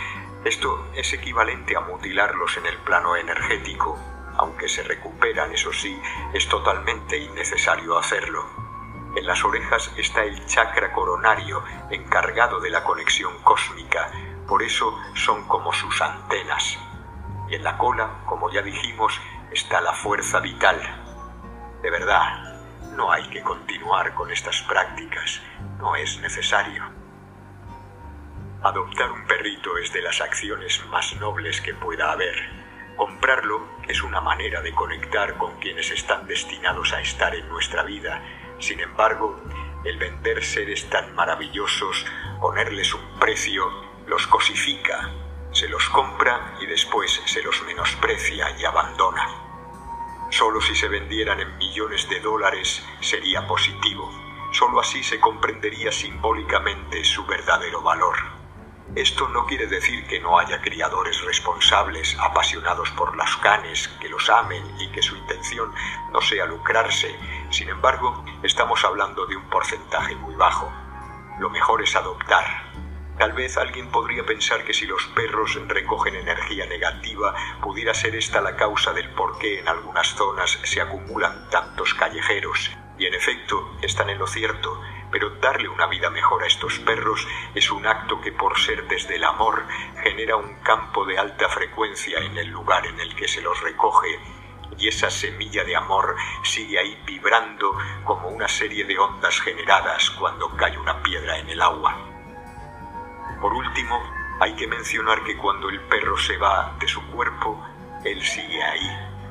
Esto 0.46 0.88
es 0.96 1.12
equivalente 1.14 1.76
a 1.76 1.82
mutilarlos 1.82 2.58
en 2.58 2.66
el 2.66 2.78
plano 2.78 3.16
energético. 3.16 3.98
Aunque 4.38 4.70
se 4.70 4.84
recuperan, 4.84 5.52
eso 5.54 5.74
sí, 5.74 6.00
es 6.34 6.48
totalmente 6.48 7.18
innecesario 7.18 7.98
hacerlo. 7.98 8.46
En 9.16 9.26
las 9.26 9.44
orejas 9.44 9.92
está 9.98 10.24
el 10.24 10.46
chakra 10.46 10.94
coronario, 10.94 11.64
encargado 11.90 12.60
de 12.62 12.70
la 12.70 12.84
conexión 12.84 13.34
cósmica, 13.44 14.12
por 14.48 14.64
eso 14.64 14.98
son 15.14 15.46
como 15.48 15.74
sus 15.74 16.02
antenas. 16.02 16.78
Y 17.50 17.56
en 17.56 17.64
la 17.64 17.78
cola, 17.78 18.22
como 18.26 18.50
ya 18.50 18.62
dijimos, 18.62 19.20
está 19.52 19.82
la 19.82 19.94
fuerza 19.94 20.40
vital. 20.40 20.80
De 21.82 21.90
verdad, 21.90 22.49
no 23.00 23.14
hay 23.14 23.24
que 23.30 23.42
continuar 23.42 24.14
con 24.14 24.30
estas 24.30 24.62
prácticas, 24.64 25.42
no 25.78 25.96
es 25.96 26.20
necesario. 26.20 26.84
Adoptar 28.62 29.10
un 29.10 29.26
perrito 29.26 29.78
es 29.78 29.94
de 29.94 30.02
las 30.02 30.20
acciones 30.20 30.86
más 30.88 31.16
nobles 31.16 31.62
que 31.62 31.74
pueda 31.74 32.12
haber. 32.12 32.36
Comprarlo 32.98 33.66
es 33.88 34.04
una 34.04 34.20
manera 34.20 34.62
de 34.62 34.74
conectar 34.74 35.38
con 35.38 35.58
quienes 35.62 35.92
están 35.92 36.28
destinados 36.28 36.92
a 36.92 37.00
estar 37.00 37.34
en 37.34 37.48
nuestra 37.48 37.84
vida. 37.84 38.22
Sin 38.60 38.82
embargo, 38.82 39.42
el 39.86 39.98
vender 39.98 40.44
seres 40.44 40.90
tan 40.90 41.16
maravillosos, 41.16 42.06
ponerles 42.42 42.94
un 42.94 43.18
precio, 43.18 43.64
los 44.08 44.28
cosifica, 44.28 45.10
se 45.54 45.70
los 45.70 45.88
compra 45.88 46.58
y 46.60 46.66
después 46.66 47.22
se 47.26 47.42
los 47.44 47.64
menosprecia 47.64 48.60
y 48.60 48.66
abandona. 48.66 49.49
Solo 50.30 50.62
si 50.62 50.76
se 50.76 50.88
vendieran 50.88 51.40
en 51.40 51.58
millones 51.58 52.08
de 52.08 52.20
dólares 52.20 52.86
sería 53.02 53.48
positivo. 53.48 54.12
Solo 54.52 54.80
así 54.80 55.04
se 55.04 55.20
comprendería 55.20 55.92
simbólicamente 55.92 57.04
su 57.04 57.26
verdadero 57.26 57.82
valor. 57.82 58.16
Esto 58.96 59.28
no 59.30 59.46
quiere 59.46 59.68
decir 59.68 60.06
que 60.08 60.20
no 60.20 60.40
haya 60.40 60.62
criadores 60.62 61.24
responsables, 61.24 62.18
apasionados 62.20 62.90
por 62.92 63.16
las 63.16 63.36
canes, 63.38 63.88
que 64.00 64.10
los 64.10 64.30
amen 64.30 64.64
y 64.80 64.92
que 64.92 65.02
su 65.02 65.16
intención 65.16 65.72
no 66.12 66.22
sea 66.22 66.46
lucrarse. 66.46 67.16
Sin 67.50 67.70
embargo, 67.70 68.24
estamos 68.44 68.84
hablando 68.84 69.26
de 69.26 69.36
un 69.36 69.50
porcentaje 69.50 70.16
muy 70.16 70.36
bajo. 70.36 70.72
Lo 71.40 71.50
mejor 71.50 71.84
es 71.84 71.96
adoptar, 71.96 72.46
Tal 73.20 73.34
vez 73.34 73.58
alguien 73.58 73.92
podría 73.92 74.26
pensar 74.26 74.64
que 74.64 74.74
si 74.74 74.86
los 74.86 75.06
perros 75.08 75.60
recogen 75.68 76.16
energía 76.16 76.66
negativa, 76.68 77.36
pudiera 77.62 77.94
ser 77.94 78.16
esta 78.16 78.40
la 78.40 78.56
causa 78.56 78.94
del 78.94 79.10
por 79.10 79.38
qué 79.38 79.60
en 79.60 79.68
algunas 79.68 80.16
zonas 80.16 80.58
se 80.64 80.80
acumulan 80.80 81.50
tantos 81.50 81.94
callejeros. 81.96 82.72
Y 82.98 83.08
en 83.08 83.14
efecto, 83.14 83.76
están 83.82 84.10
en 84.10 84.20
lo 84.20 84.26
cierto, 84.26 84.82
pero 85.12 85.32
darle 85.32 85.68
una 85.68 85.88
vida 85.88 86.10
mejor 86.10 86.44
a 86.44 86.48
estos 86.48 86.80
perros 86.80 87.28
es 87.56 87.70
un 87.72 87.86
acto 87.88 88.22
que 88.22 88.32
por 88.32 88.58
ser 88.58 88.88
desde 88.88 89.18
el 89.18 89.26
amor 89.26 89.66
genera 90.02 90.38
un 90.38 90.56
campo 90.62 91.06
de 91.06 91.20
alta 91.20 91.50
frecuencia 91.50 92.20
en 92.20 92.38
el 92.38 92.48
lugar 92.48 92.86
en 92.86 93.02
el 93.02 93.14
que 93.16 93.28
se 93.28 93.42
los 93.42 93.60
recoge 93.62 94.18
y 94.78 94.88
esa 94.88 95.10
semilla 95.10 95.66
de 95.66 95.76
amor 95.76 96.16
sigue 96.44 96.80
ahí 96.80 96.98
vibrando 97.06 97.78
como 98.06 98.30
una 98.30 98.48
serie 98.48 98.86
de 98.86 98.98
ondas 98.98 99.42
generadas 99.42 100.10
cuando 100.12 100.56
cae 100.56 100.78
una 100.78 101.04
piedra 101.04 101.38
en 101.38 101.50
el 101.50 101.62
agua. 101.62 102.09
Por 103.42 103.54
último, 103.54 103.98
hay 104.42 104.54
que 104.56 104.68
mencionar 104.68 105.24
que 105.24 105.38
cuando 105.38 105.70
el 105.70 105.80
perro 105.82 106.18
se 106.18 106.38
va 106.38 106.76
de 106.80 106.88
su 106.88 107.02
cuerpo, 107.12 107.66
él 108.04 108.22
sigue 108.22 108.62
ahí, 108.62 108.90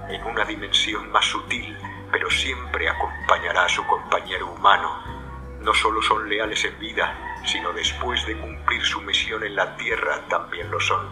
en 0.08 0.24
una 0.24 0.44
dimensión 0.44 1.10
más 1.12 1.26
sutil, 1.26 1.76
pero 2.10 2.30
siempre 2.30 2.88
acompañará 2.88 3.64
a 3.64 3.68
su 3.68 3.86
compañero 3.86 4.46
humano. 4.46 5.02
No 5.60 5.74
solo 5.74 6.00
son 6.00 6.28
leales 6.28 6.64
en 6.64 6.78
vida, 6.78 7.40
sino 7.44 7.72
después 7.72 8.24
de 8.26 8.38
cumplir 8.38 8.82
su 8.82 9.00
misión 9.02 9.44
en 9.44 9.56
la 9.56 9.76
Tierra 9.76 10.26
también 10.28 10.70
lo 10.70 10.80
son. 10.80 11.06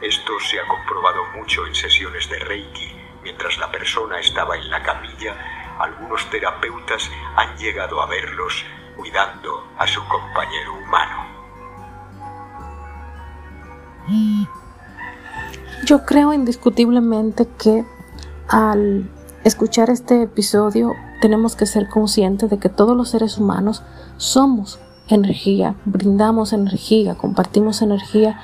Esto 0.00 0.38
se 0.40 0.60
ha 0.60 0.66
comprobado 0.66 1.24
mucho 1.36 1.66
en 1.66 1.74
sesiones 1.74 2.28
de 2.28 2.38
Reiki. 2.40 2.96
Mientras 3.22 3.58
la 3.58 3.70
persona 3.70 4.18
estaba 4.18 4.56
en 4.56 4.70
la 4.70 4.82
camilla, 4.82 5.76
algunos 5.78 6.28
terapeutas 6.30 7.10
han 7.36 7.56
llegado 7.56 8.00
a 8.00 8.06
verlos 8.06 8.64
cuidando 8.96 9.72
a 9.78 9.86
su 9.86 10.04
compañero 10.08 10.74
humano. 10.74 11.37
Yo 15.84 16.04
creo 16.04 16.32
indiscutiblemente 16.32 17.46
que 17.58 17.84
al 18.48 19.10
escuchar 19.44 19.90
este 19.90 20.22
episodio 20.22 20.92
tenemos 21.20 21.56
que 21.56 21.66
ser 21.66 21.88
conscientes 21.88 22.50
de 22.50 22.58
que 22.58 22.68
todos 22.68 22.96
los 22.96 23.10
seres 23.10 23.38
humanos 23.38 23.82
somos 24.16 24.78
energía, 25.08 25.74
brindamos 25.84 26.52
energía, 26.52 27.14
compartimos 27.14 27.82
energía 27.82 28.40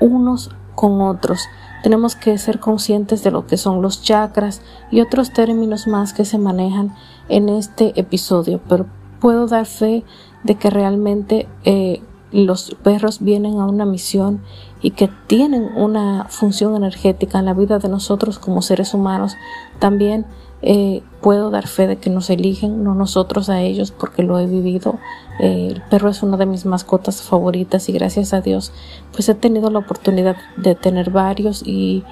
unos 0.00 0.50
con 0.74 1.00
otros. 1.00 1.48
Tenemos 1.82 2.16
que 2.16 2.36
ser 2.38 2.58
conscientes 2.58 3.22
de 3.22 3.30
lo 3.30 3.46
que 3.46 3.56
son 3.56 3.82
los 3.82 4.02
chakras 4.02 4.60
y 4.90 5.00
otros 5.00 5.32
términos 5.32 5.86
más 5.86 6.12
que 6.12 6.24
se 6.24 6.38
manejan 6.38 6.94
en 7.28 7.48
este 7.48 7.98
episodio, 7.98 8.60
pero 8.68 8.86
puedo 9.20 9.46
dar 9.46 9.66
fe 9.66 10.04
de 10.42 10.54
que 10.56 10.70
realmente 10.70 11.48
eh, 11.64 12.02
los 12.32 12.76
perros 12.82 13.20
vienen 13.20 13.60
a 13.60 13.66
una 13.66 13.86
misión 13.86 14.40
y 14.82 14.90
que 14.90 15.08
tienen 15.26 15.64
una 15.76 16.26
función 16.28 16.76
energética 16.76 17.38
en 17.38 17.46
la 17.46 17.54
vida 17.54 17.78
de 17.78 17.88
nosotros 17.88 18.38
como 18.38 18.62
seres 18.62 18.94
humanos, 18.94 19.36
también 19.78 20.26
eh, 20.62 21.02
puedo 21.20 21.50
dar 21.50 21.66
fe 21.68 21.86
de 21.86 21.96
que 21.96 22.10
nos 22.10 22.30
eligen, 22.30 22.82
no 22.82 22.94
nosotros 22.94 23.48
a 23.48 23.62
ellos, 23.62 23.90
porque 23.90 24.22
lo 24.22 24.38
he 24.38 24.46
vivido. 24.46 24.98
Eh, 25.38 25.68
el 25.70 25.82
perro 25.82 26.08
es 26.08 26.22
una 26.22 26.36
de 26.36 26.46
mis 26.46 26.64
mascotas 26.64 27.22
favoritas 27.22 27.88
y 27.88 27.92
gracias 27.92 28.32
a 28.32 28.40
Dios, 28.40 28.72
pues 29.12 29.28
he 29.28 29.34
tenido 29.34 29.70
la 29.70 29.80
oportunidad 29.80 30.36
de 30.56 30.74
tener 30.74 31.10
varios 31.10 31.62
y, 31.66 32.04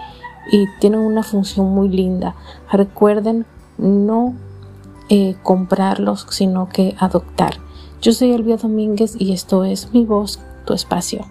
y 0.53 0.67
tienen 0.81 1.01
una 1.01 1.23
función 1.23 1.75
muy 1.75 1.89
linda. 1.89 2.35
Recuerden 2.71 3.47
no 3.79 4.35
eh, 5.09 5.37
comprarlos, 5.43 6.27
sino 6.31 6.69
que 6.69 6.95
adoptar. 6.99 7.55
Yo 8.05 8.13
soy 8.13 8.33
Elvia 8.33 8.59
Domínguez 8.59 9.17
y 9.19 9.33
esto 9.33 9.65
es 9.65 9.95
Mi 9.95 10.05
Voz, 10.05 10.39
tu 10.67 10.75
espacio. 10.75 11.25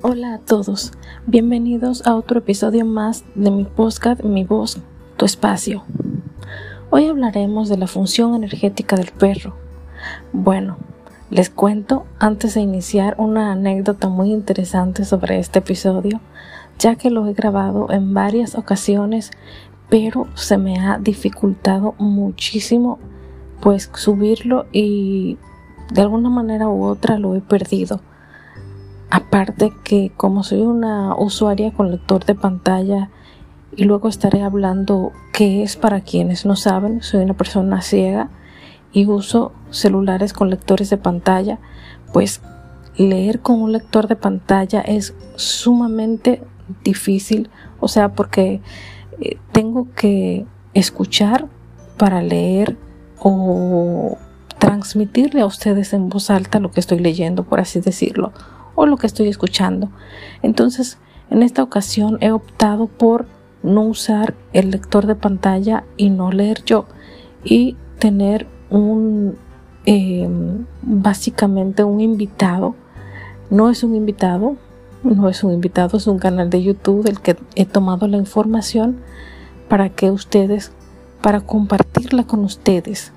Hola 0.00 0.32
a 0.32 0.38
todos, 0.38 0.92
bienvenidos 1.26 2.06
a 2.06 2.16
otro 2.16 2.38
episodio 2.38 2.86
más 2.86 3.24
de 3.34 3.50
mi 3.50 3.64
podcast 3.64 4.24
Mi 4.24 4.44
Voz, 4.44 4.78
tu 5.18 5.26
espacio. 5.26 5.84
Hoy 6.88 7.08
hablaremos 7.08 7.68
de 7.68 7.76
la 7.76 7.88
función 7.88 8.34
energética 8.34 8.96
del 8.96 9.10
perro. 9.10 9.54
Bueno, 10.32 10.78
les 11.28 11.50
cuento 11.50 12.06
antes 12.18 12.54
de 12.54 12.62
iniciar 12.62 13.16
una 13.18 13.52
anécdota 13.52 14.08
muy 14.08 14.30
interesante 14.32 15.04
sobre 15.04 15.38
este 15.40 15.58
episodio, 15.58 16.22
ya 16.78 16.96
que 16.96 17.10
lo 17.10 17.26
he 17.26 17.34
grabado 17.34 17.90
en 17.90 18.14
varias 18.14 18.54
ocasiones, 18.54 19.30
pero 19.88 20.26
se 20.34 20.58
me 20.58 20.78
ha 20.78 20.98
dificultado 20.98 21.94
muchísimo 21.98 22.98
pues 23.60 23.90
subirlo 23.94 24.66
y 24.72 25.38
de 25.92 26.02
alguna 26.02 26.30
manera 26.30 26.68
u 26.68 26.84
otra 26.84 27.18
lo 27.18 27.34
he 27.34 27.40
perdido. 27.40 28.00
Aparte 29.10 29.72
que 29.84 30.12
como 30.16 30.42
soy 30.42 30.62
una 30.62 31.14
usuaria 31.16 31.72
con 31.72 31.90
lector 31.90 32.24
de 32.24 32.34
pantalla 32.34 33.10
y 33.76 33.84
luego 33.84 34.08
estaré 34.08 34.42
hablando 34.42 35.12
qué 35.32 35.62
es 35.62 35.76
para 35.76 36.00
quienes 36.00 36.46
no 36.46 36.56
saben, 36.56 37.02
soy 37.02 37.24
una 37.24 37.34
persona 37.34 37.80
ciega 37.82 38.30
y 38.92 39.06
uso 39.06 39.52
celulares 39.70 40.32
con 40.32 40.50
lectores 40.50 40.90
de 40.90 40.96
pantalla, 40.96 41.58
pues 42.12 42.40
leer 42.96 43.40
con 43.40 43.60
un 43.60 43.72
lector 43.72 44.06
de 44.06 44.16
pantalla 44.16 44.80
es 44.80 45.14
sumamente 45.36 46.42
difícil, 46.82 47.50
o 47.80 47.88
sea, 47.88 48.12
porque 48.12 48.60
eh, 49.20 49.36
tengo 49.52 49.88
que 49.94 50.46
escuchar 50.74 51.46
para 51.96 52.22
leer 52.22 52.76
o 53.18 54.18
transmitirle 54.58 55.42
a 55.42 55.46
ustedes 55.46 55.92
en 55.92 56.08
voz 56.08 56.30
alta 56.30 56.58
lo 56.58 56.70
que 56.70 56.80
estoy 56.80 56.98
leyendo, 56.98 57.44
por 57.44 57.60
así 57.60 57.80
decirlo 57.80 58.32
o 58.74 58.86
lo 58.86 58.96
que 58.96 59.06
estoy 59.06 59.28
escuchando. 59.28 59.90
Entonces, 60.42 60.98
en 61.30 61.42
esta 61.42 61.62
ocasión 61.62 62.18
he 62.20 62.32
optado 62.32 62.86
por 62.86 63.26
no 63.62 63.82
usar 63.82 64.34
el 64.52 64.70
lector 64.70 65.06
de 65.06 65.14
pantalla 65.14 65.84
y 65.96 66.10
no 66.10 66.30
leer 66.30 66.64
yo 66.64 66.86
y 67.44 67.76
tener 67.98 68.46
un 68.70 69.36
eh, 69.86 70.28
básicamente 70.82 71.84
un 71.84 72.00
invitado 72.00 72.74
no 73.50 73.70
es 73.70 73.82
un 73.84 73.94
invitado 73.94 74.56
no 75.04 75.28
es 75.28 75.44
un 75.44 75.52
invitado 75.52 75.96
es 75.96 76.06
un 76.06 76.18
canal 76.18 76.50
de 76.50 76.62
youtube 76.62 77.02
del 77.02 77.20
que 77.20 77.36
he 77.54 77.66
tomado 77.66 78.08
la 78.08 78.16
información 78.16 79.00
para 79.68 79.90
que 79.90 80.10
ustedes 80.10 80.72
para 81.22 81.40
compartirla 81.40 82.24
con 82.24 82.44
ustedes 82.44 83.12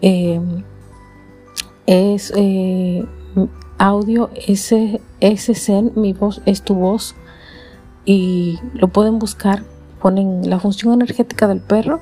eh, 0.00 0.40
es 1.86 2.32
eh, 2.36 3.06
audio 3.78 4.30
SSN 4.46 5.92
mi 5.96 6.12
voz 6.12 6.42
es 6.46 6.62
tu 6.62 6.74
voz 6.74 7.14
y 8.04 8.58
lo 8.74 8.88
pueden 8.88 9.18
buscar 9.18 9.64
ponen 10.02 10.50
la 10.50 10.58
función 10.58 10.92
energética 10.94 11.46
del 11.46 11.60
perro 11.60 12.00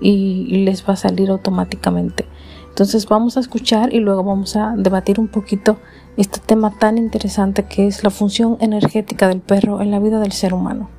y 0.00 0.64
les 0.64 0.86
va 0.88 0.94
a 0.94 0.96
salir 0.96 1.30
automáticamente. 1.30 2.26
Entonces 2.74 3.06
vamos 3.06 3.36
a 3.36 3.40
escuchar 3.40 3.94
y 3.94 4.00
luego 4.00 4.24
vamos 4.24 4.56
a 4.56 4.74
debatir 4.76 5.20
un 5.20 5.28
poquito 5.28 5.78
este 6.16 6.40
tema 6.40 6.72
tan 6.76 6.98
interesante 6.98 7.66
que 7.66 7.86
es 7.86 8.02
la 8.02 8.10
función 8.10 8.56
energética 8.58 9.28
del 9.28 9.40
perro 9.40 9.80
en 9.80 9.92
la 9.92 10.00
vida 10.00 10.18
del 10.18 10.32
ser 10.32 10.52
humano. 10.52 10.90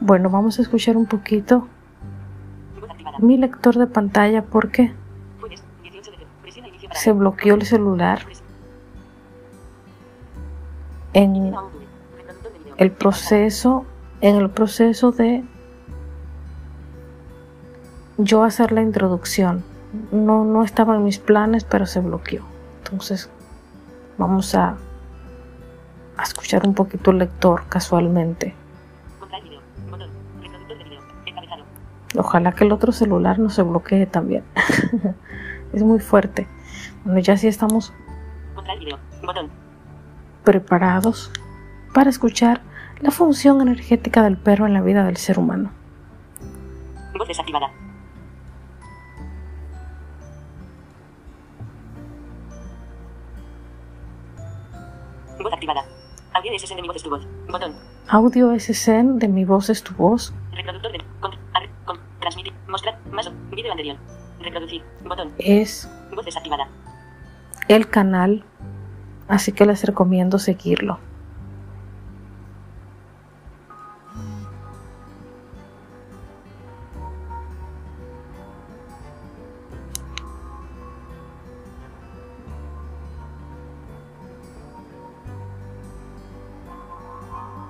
Bueno, 0.00 0.30
vamos 0.30 0.58
a 0.58 0.62
escuchar 0.62 0.96
un 0.96 1.06
poquito 1.06 1.68
mi 3.20 3.36
lector 3.36 3.78
de 3.78 3.86
pantalla 3.86 4.42
porque 4.42 4.92
se 6.96 7.12
bloqueó 7.12 7.54
el 7.54 7.66
celular 7.66 8.20
en 11.12 11.54
el 12.76 12.90
proceso 12.92 13.84
en 14.20 14.36
el 14.36 14.50
proceso 14.50 15.12
de 15.12 15.44
yo 18.18 18.44
hacer 18.44 18.72
la 18.72 18.82
introducción 18.82 19.62
no 20.10 20.44
no 20.44 20.64
estaba 20.64 20.96
en 20.96 21.04
mis 21.04 21.18
planes 21.18 21.64
pero 21.64 21.86
se 21.86 22.00
bloqueó 22.00 22.42
entonces 22.84 23.30
vamos 24.18 24.54
a, 24.54 24.76
escuchar 26.22 26.66
un 26.66 26.74
poquito 26.74 27.10
el 27.10 27.18
lector 27.18 27.64
casualmente 27.68 28.54
Ojalá 32.18 32.52
que 32.52 32.64
el 32.64 32.72
otro 32.72 32.92
celular 32.92 33.38
no 33.38 33.50
se 33.50 33.62
bloquee 33.62 34.06
también. 34.06 34.42
es 35.72 35.82
muy 35.82 36.00
fuerte. 36.00 36.46
Bueno, 37.06 37.20
ya 37.20 37.36
sí 37.36 37.46
estamos 37.46 37.92
preparados 40.42 41.30
para 41.94 42.10
escuchar 42.10 42.62
la 42.98 43.12
función 43.12 43.60
energética 43.60 44.24
del 44.24 44.36
perro 44.36 44.66
en 44.66 44.72
la 44.72 44.80
vida 44.80 45.04
del 45.04 45.16
ser 45.16 45.38
humano. 45.38 45.70
Voz 47.16 47.28
desactivada. 47.28 47.70
Voz 55.40 55.52
activada. 55.52 55.84
Audio 56.34 56.58
SSN 56.58 56.74
de 56.74 56.82
mi 56.82 56.88
voz 56.88 56.96
es 56.96 57.02
tu 57.04 57.10
voz. 57.10 57.28
Botón. 57.48 57.72
Audio 58.08 58.58
SSN 58.58 59.20
de 59.20 59.28
mi 59.28 59.44
voz 59.44 59.70
es 59.70 59.84
tu 59.84 59.94
voz. 59.94 60.34
Reproductor 60.50 60.90
de. 60.90 60.98
Con, 61.20 61.30
ar, 61.54 61.68
con, 61.84 62.00
transmitir. 62.18 62.52
Mostrar. 62.66 62.98
Más. 63.12 63.30
Video 63.52 63.70
anterior. 63.70 63.96
Reproducir. 64.40 64.82
Botón. 65.04 65.32
Es 65.38 65.88
Voz 66.12 66.24
desactivada. 66.24 66.68
El 67.68 67.88
canal, 67.88 68.44
así 69.28 69.52
que 69.52 69.66
les 69.66 69.84
recomiendo 69.84 70.38
seguirlo. 70.38 71.00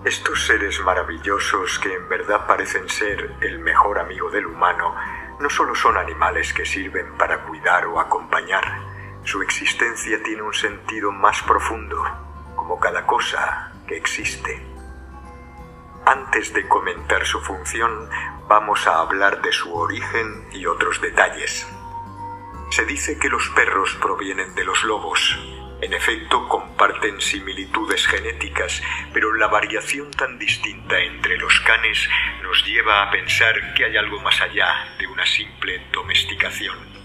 Estos 0.04 0.46
seres 0.46 0.80
maravillosos 0.84 1.80
que 1.80 1.92
en 1.92 2.08
verdad 2.08 2.46
parecen 2.46 2.88
ser 2.88 3.34
el 3.40 3.58
mejor 3.58 3.98
amigo 3.98 4.30
del 4.30 4.46
humano, 4.46 4.94
no 5.40 5.50
solo 5.50 5.74
son 5.74 5.96
animales 5.96 6.52
que 6.52 6.64
sirven 6.64 7.16
para 7.18 7.42
cuidar 7.42 7.86
o 7.86 7.98
acompañar, 7.98 8.85
su 9.26 9.42
existencia 9.42 10.22
tiene 10.22 10.42
un 10.42 10.54
sentido 10.54 11.10
más 11.10 11.42
profundo, 11.42 12.00
como 12.54 12.78
cada 12.78 13.04
cosa 13.06 13.72
que 13.88 13.96
existe. 13.96 14.64
Antes 16.06 16.54
de 16.54 16.68
comentar 16.68 17.26
su 17.26 17.40
función, 17.40 18.08
vamos 18.48 18.86
a 18.86 19.00
hablar 19.00 19.42
de 19.42 19.50
su 19.50 19.74
origen 19.74 20.46
y 20.52 20.66
otros 20.66 21.00
detalles. 21.00 21.66
Se 22.70 22.84
dice 22.84 23.18
que 23.18 23.28
los 23.28 23.48
perros 23.48 23.98
provienen 24.00 24.54
de 24.54 24.64
los 24.64 24.84
lobos. 24.84 25.36
En 25.80 25.92
efecto, 25.92 26.48
comparten 26.48 27.20
similitudes 27.20 28.06
genéticas, 28.06 28.80
pero 29.12 29.34
la 29.34 29.48
variación 29.48 30.12
tan 30.12 30.38
distinta 30.38 31.00
entre 31.00 31.36
los 31.36 31.60
canes 31.62 32.08
nos 32.44 32.64
lleva 32.64 33.02
a 33.02 33.10
pensar 33.10 33.74
que 33.74 33.86
hay 33.86 33.96
algo 33.96 34.20
más 34.20 34.40
allá 34.40 34.96
de 35.00 35.08
una 35.08 35.26
simple 35.26 35.84
domesticación. 35.92 36.95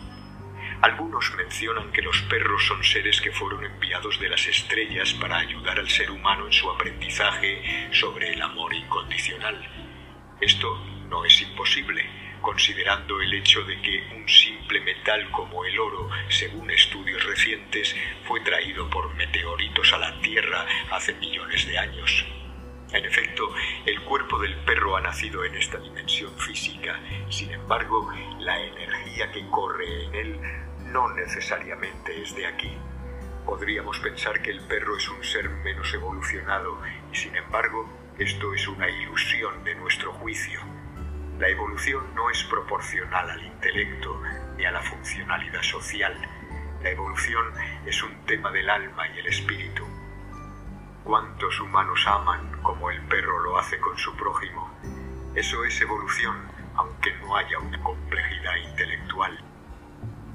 Algunos 0.81 1.31
mencionan 1.35 1.91
que 1.91 2.01
los 2.01 2.23
perros 2.23 2.65
son 2.65 2.83
seres 2.83 3.21
que 3.21 3.31
fueron 3.31 3.63
enviados 3.63 4.19
de 4.19 4.29
las 4.29 4.47
estrellas 4.47 5.13
para 5.13 5.37
ayudar 5.37 5.77
al 5.77 5.87
ser 5.87 6.09
humano 6.09 6.47
en 6.47 6.53
su 6.53 6.71
aprendizaje 6.71 7.89
sobre 7.91 8.33
el 8.33 8.41
amor 8.41 8.73
incondicional. 8.73 9.63
Esto 10.41 10.83
no 11.07 11.23
es 11.23 11.39
imposible, 11.39 12.03
considerando 12.41 13.21
el 13.21 13.31
hecho 13.31 13.61
de 13.63 13.79
que 13.79 14.09
un 14.15 14.27
simple 14.27 14.81
metal 14.81 15.29
como 15.29 15.63
el 15.65 15.77
oro, 15.77 16.09
según 16.29 16.71
estudios 16.71 17.23
recientes, 17.25 17.95
fue 18.23 18.39
traído 18.41 18.89
por 18.89 19.13
meteoritos 19.13 19.93
a 19.93 19.99
la 19.99 20.19
Tierra 20.21 20.65
hace 20.89 21.13
millones 21.13 21.67
de 21.67 21.77
años. 21.77 22.25
En 22.91 23.05
efecto, 23.05 23.53
el 23.85 24.01
cuerpo 24.01 24.39
del 24.39 24.55
perro 24.65 24.97
ha 24.97 25.01
nacido 25.01 25.45
en 25.45 25.55
esta 25.55 25.77
dimensión 25.77 26.35
física, 26.39 26.99
sin 27.29 27.51
embargo, 27.51 28.11
la 28.39 28.59
energía 28.59 29.31
que 29.31 29.47
corre 29.47 30.05
en 30.05 30.15
él 30.15 30.39
no 30.91 31.09
necesariamente 31.13 32.21
es 32.21 32.35
de 32.35 32.45
aquí. 32.45 32.77
Podríamos 33.45 33.99
pensar 33.99 34.41
que 34.41 34.51
el 34.51 34.59
perro 34.67 34.97
es 34.97 35.07
un 35.09 35.23
ser 35.23 35.49
menos 35.49 35.93
evolucionado 35.93 36.79
y 37.11 37.15
sin 37.15 37.35
embargo 37.35 37.89
esto 38.17 38.53
es 38.53 38.67
una 38.67 38.89
ilusión 38.89 39.63
de 39.63 39.75
nuestro 39.75 40.13
juicio. 40.13 40.59
La 41.39 41.47
evolución 41.47 42.13
no 42.13 42.29
es 42.29 42.43
proporcional 42.43 43.29
al 43.29 43.43
intelecto 43.43 44.21
ni 44.57 44.65
a 44.65 44.71
la 44.71 44.81
funcionalidad 44.81 45.63
social. 45.63 46.13
La 46.83 46.89
evolución 46.89 47.45
es 47.85 48.03
un 48.03 48.13
tema 48.25 48.51
del 48.51 48.69
alma 48.69 49.07
y 49.09 49.19
el 49.19 49.27
espíritu. 49.27 49.85
¿Cuántos 51.03 51.59
humanos 51.59 52.05
aman 52.05 52.61
como 52.61 52.91
el 52.91 53.01
perro 53.07 53.39
lo 53.39 53.57
hace 53.57 53.79
con 53.79 53.97
su 53.97 54.15
prójimo? 54.15 54.69
Eso 55.33 55.63
es 55.63 55.81
evolución, 55.81 56.35
aunque 56.75 57.13
no 57.21 57.35
haya 57.35 57.57
una 57.57 57.81
complejidad 57.81 58.55
intelectual. 58.69 59.50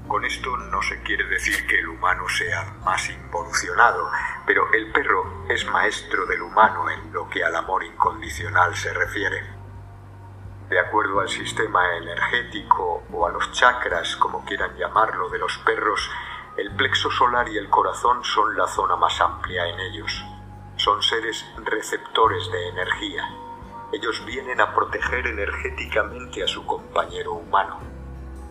Con 0.07 0.23
esto 0.23 0.55
no 0.55 0.81
se 0.81 1.01
quiere 1.03 1.25
decir 1.25 1.67
que 1.67 1.79
el 1.79 1.89
humano 1.89 2.29
sea 2.29 2.63
más 2.85 3.09
involucionado, 3.09 4.09
pero 4.45 4.71
el 4.73 4.89
perro 4.93 5.43
es 5.49 5.65
maestro 5.65 6.25
del 6.25 6.43
humano 6.43 6.89
en 6.89 7.11
lo 7.11 7.27
que 7.29 7.43
al 7.43 7.53
amor 7.53 7.83
incondicional 7.83 8.73
se 8.75 8.93
refiere. 8.93 9.43
De 10.69 10.79
acuerdo 10.79 11.19
al 11.19 11.27
sistema 11.27 11.97
energético 11.97 13.03
o 13.11 13.27
a 13.27 13.31
los 13.31 13.51
chakras, 13.51 14.15
como 14.15 14.45
quieran 14.45 14.77
llamarlo, 14.77 15.29
de 15.29 15.39
los 15.39 15.57
perros, 15.59 16.09
el 16.55 16.71
plexo 16.75 17.11
solar 17.11 17.49
y 17.49 17.57
el 17.57 17.69
corazón 17.69 18.23
son 18.23 18.55
la 18.55 18.67
zona 18.67 18.95
más 18.95 19.19
amplia 19.19 19.67
en 19.67 19.79
ellos. 19.79 20.25
Son 20.77 21.03
seres 21.03 21.45
receptores 21.65 22.49
de 22.49 22.69
energía. 22.69 23.29
Ellos 23.91 24.23
vienen 24.25 24.61
a 24.61 24.73
proteger 24.73 25.27
energéticamente 25.27 26.43
a 26.43 26.47
su 26.47 26.65
compañero 26.65 27.33
humano. 27.33 27.96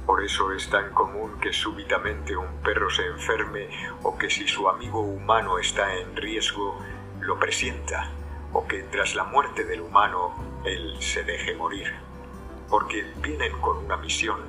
Por 0.06 0.22
eso 0.22 0.52
es 0.52 0.70
tan 0.70 0.92
común 0.94 1.40
que 1.40 1.52
súbitamente 1.52 2.36
un 2.36 2.62
perro 2.62 2.88
se 2.88 3.04
enferme 3.06 3.68
o 4.04 4.16
que 4.16 4.30
si 4.30 4.46
su 4.46 4.68
amigo 4.68 5.00
humano 5.00 5.58
está 5.58 5.94
en 5.94 6.14
riesgo, 6.14 6.78
lo 7.20 7.38
presienta, 7.40 8.12
o 8.52 8.68
que 8.68 8.84
tras 8.84 9.16
la 9.16 9.24
muerte 9.24 9.64
del 9.64 9.80
humano, 9.80 10.62
él 10.64 10.96
se 11.00 11.24
deje 11.24 11.54
morir. 11.54 11.92
Porque 12.70 13.04
vienen 13.16 13.52
con 13.60 13.78
una 13.78 13.96
misión, 13.96 14.40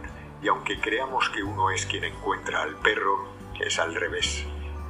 y 0.43 0.48
aunque 0.48 0.80
creamos 0.80 1.30
que 1.30 1.41
uno 1.41 1.72
es 1.72 1.88
quien 1.88 2.04
encuentra 2.04 2.62
al 2.62 2.76
perro, 2.76 3.28
es 3.60 3.80
al 3.80 3.96
revés. 3.96 4.46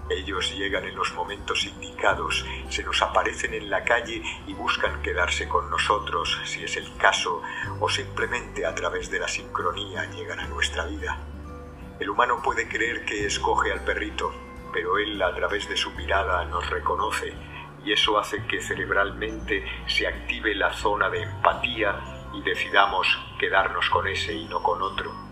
Ellos 0.10 0.56
llegan 0.56 0.86
en 0.86 0.96
los 0.96 1.14
momentos 1.14 1.66
indicados, 1.66 2.46
se 2.70 2.84
nos 2.84 3.02
aparecen 3.02 3.54
en 3.54 3.70
la 3.70 3.84
calle 3.84 4.22
y 4.48 4.54
buscan 4.54 5.02
quedarse 5.02 5.50
con 5.50 5.70
nosotros, 5.70 6.40
si 6.46 6.64
es 6.64 6.78
el 6.78 6.96
caso, 6.98 7.42
o 7.80 7.90
simplemente 7.90 8.66
a 8.66 8.74
través 8.74 9.12
de 9.12 9.20
la 9.20 9.28
sincronía 9.28 10.06
llegan 10.12 10.40
a 10.40 10.48
nuestra 10.48 10.86
vida. 10.86 11.18
El 12.00 12.10
humano 12.10 12.42
puede 12.42 12.68
creer 12.68 13.06
que 13.06 13.26
escoge 13.26 13.72
al 13.72 13.84
perrito, 13.84 14.32
pero 14.72 14.98
él 14.98 15.22
a 15.22 15.34
través 15.36 15.68
de 15.68 15.76
su 15.76 15.92
mirada 15.92 16.46
nos 16.46 16.70
reconoce 16.70 17.34
y 17.84 17.92
eso 17.92 18.18
hace 18.18 18.46
que 18.46 18.62
cerebralmente 18.62 19.66
se 19.88 20.08
active 20.08 20.54
la 20.56 20.74
zona 20.74 21.10
de 21.10 21.24
empatía 21.24 22.00
y 22.34 22.42
decidamos 22.42 23.08
quedarnos 23.40 23.90
con 23.90 24.08
ese 24.08 24.34
y 24.34 24.46
no 24.46 24.62
con 24.62 24.82
otro. 24.82 25.27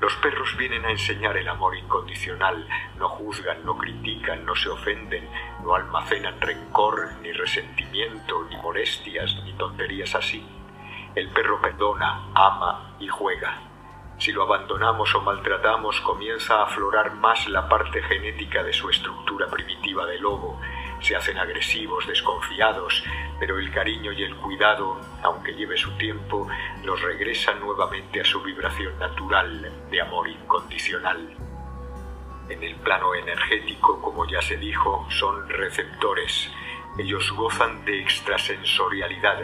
Los 0.00 0.14
perros 0.16 0.56
vienen 0.56 0.84
a 0.84 0.90
enseñar 0.90 1.36
el 1.36 1.48
amor 1.48 1.76
incondicional, 1.76 2.68
no 2.98 3.08
juzgan, 3.08 3.64
no 3.64 3.76
critican, 3.76 4.44
no 4.44 4.54
se 4.54 4.68
ofenden, 4.68 5.28
no 5.64 5.74
almacenan 5.74 6.40
rencor, 6.40 7.14
ni 7.20 7.32
resentimiento, 7.32 8.44
ni 8.48 8.56
molestias, 8.58 9.34
ni 9.44 9.52
tonterías 9.54 10.14
así. 10.14 10.46
El 11.16 11.30
perro 11.30 11.60
perdona, 11.60 12.30
ama 12.32 12.94
y 13.00 13.08
juega. 13.08 13.58
Si 14.18 14.30
lo 14.30 14.44
abandonamos 14.44 15.12
o 15.16 15.20
maltratamos, 15.20 16.00
comienza 16.00 16.56
a 16.60 16.64
aflorar 16.64 17.14
más 17.14 17.48
la 17.48 17.68
parte 17.68 18.00
genética 18.02 18.62
de 18.62 18.72
su 18.72 18.90
estructura 18.90 19.46
primitiva 19.48 20.06
de 20.06 20.18
lobo, 20.20 20.60
se 21.00 21.16
hacen 21.16 21.38
agresivos, 21.38 22.06
desconfiados, 22.06 23.04
pero 23.38 23.58
el 23.58 23.70
cariño 23.72 24.12
y 24.12 24.22
el 24.22 24.36
cuidado, 24.36 25.00
aunque 25.22 25.54
lleve 25.54 25.76
su 25.76 25.96
tiempo, 25.96 26.48
los 26.84 27.00
regresan 27.00 27.60
nuevamente 27.60 28.20
a 28.20 28.24
su 28.24 28.42
vibración 28.42 28.98
natural 28.98 29.72
de 29.90 30.00
amor 30.00 30.28
incondicional. 30.28 31.36
En 32.48 32.62
el 32.62 32.76
plano 32.76 33.14
energético, 33.14 34.00
como 34.00 34.26
ya 34.26 34.40
se 34.40 34.56
dijo, 34.56 35.06
son 35.10 35.48
receptores. 35.48 36.50
Ellos 36.98 37.30
gozan 37.32 37.84
de 37.84 38.00
extrasensorialidad. 38.00 39.38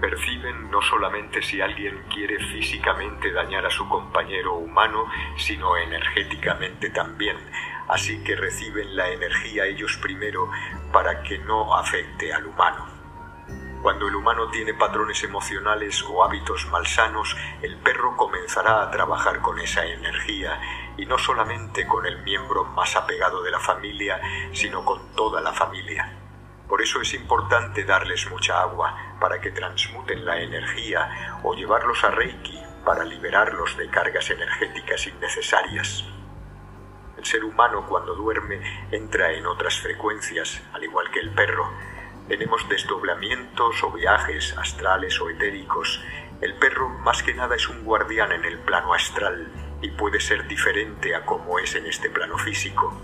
Perciben 0.00 0.70
no 0.70 0.80
solamente 0.80 1.42
si 1.42 1.60
alguien 1.60 2.00
quiere 2.14 2.38
físicamente 2.38 3.32
dañar 3.32 3.66
a 3.66 3.70
su 3.70 3.88
compañero 3.88 4.54
humano, 4.54 5.06
sino 5.36 5.76
energéticamente 5.76 6.90
también, 6.90 7.36
así 7.88 8.22
que 8.22 8.36
reciben 8.36 8.94
la 8.94 9.10
energía 9.10 9.66
ellos 9.66 9.98
primero 10.00 10.48
para 10.92 11.22
que 11.22 11.38
no 11.38 11.76
afecte 11.76 12.32
al 12.32 12.46
humano. 12.46 12.86
Cuando 13.82 14.08
el 14.08 14.16
humano 14.16 14.48
tiene 14.50 14.74
patrones 14.74 15.22
emocionales 15.22 16.02
o 16.02 16.24
hábitos 16.24 16.66
malsanos, 16.66 17.36
el 17.62 17.76
perro 17.76 18.16
comenzará 18.16 18.82
a 18.82 18.90
trabajar 18.90 19.40
con 19.40 19.58
esa 19.60 19.84
energía 19.86 20.60
y 20.96 21.06
no 21.06 21.16
solamente 21.16 21.86
con 21.86 22.04
el 22.04 22.22
miembro 22.22 22.64
más 22.64 22.96
apegado 22.96 23.42
de 23.42 23.52
la 23.52 23.60
familia, 23.60 24.20
sino 24.52 24.84
con 24.84 25.14
toda 25.14 25.40
la 25.40 25.52
familia. 25.52 26.12
Por 26.68 26.82
eso 26.82 27.00
es 27.00 27.14
importante 27.14 27.84
darles 27.84 28.28
mucha 28.30 28.60
agua 28.60 28.94
para 29.20 29.40
que 29.40 29.52
transmuten 29.52 30.24
la 30.24 30.40
energía 30.40 31.38
o 31.44 31.54
llevarlos 31.54 32.02
a 32.04 32.10
Reiki 32.10 32.58
para 32.84 33.04
liberarlos 33.04 33.76
de 33.76 33.88
cargas 33.90 34.28
energéticas 34.30 35.06
innecesarias. 35.06 36.04
El 37.18 37.24
ser 37.24 37.44
humano 37.44 37.84
cuando 37.88 38.14
duerme 38.14 38.60
entra 38.92 39.32
en 39.32 39.44
otras 39.44 39.80
frecuencias, 39.80 40.62
al 40.72 40.84
igual 40.84 41.10
que 41.10 41.18
el 41.18 41.30
perro. 41.30 41.68
Tenemos 42.28 42.68
desdoblamientos 42.68 43.82
o 43.82 43.90
viajes 43.90 44.56
astrales 44.56 45.20
o 45.20 45.28
etéricos. 45.28 46.00
El 46.40 46.54
perro 46.54 46.88
más 46.88 47.24
que 47.24 47.34
nada 47.34 47.56
es 47.56 47.68
un 47.68 47.82
guardián 47.82 48.30
en 48.30 48.44
el 48.44 48.58
plano 48.60 48.94
astral 48.94 49.50
y 49.82 49.90
puede 49.90 50.20
ser 50.20 50.46
diferente 50.46 51.16
a 51.16 51.26
como 51.26 51.58
es 51.58 51.74
en 51.74 51.86
este 51.86 52.08
plano 52.08 52.38
físico. 52.38 52.96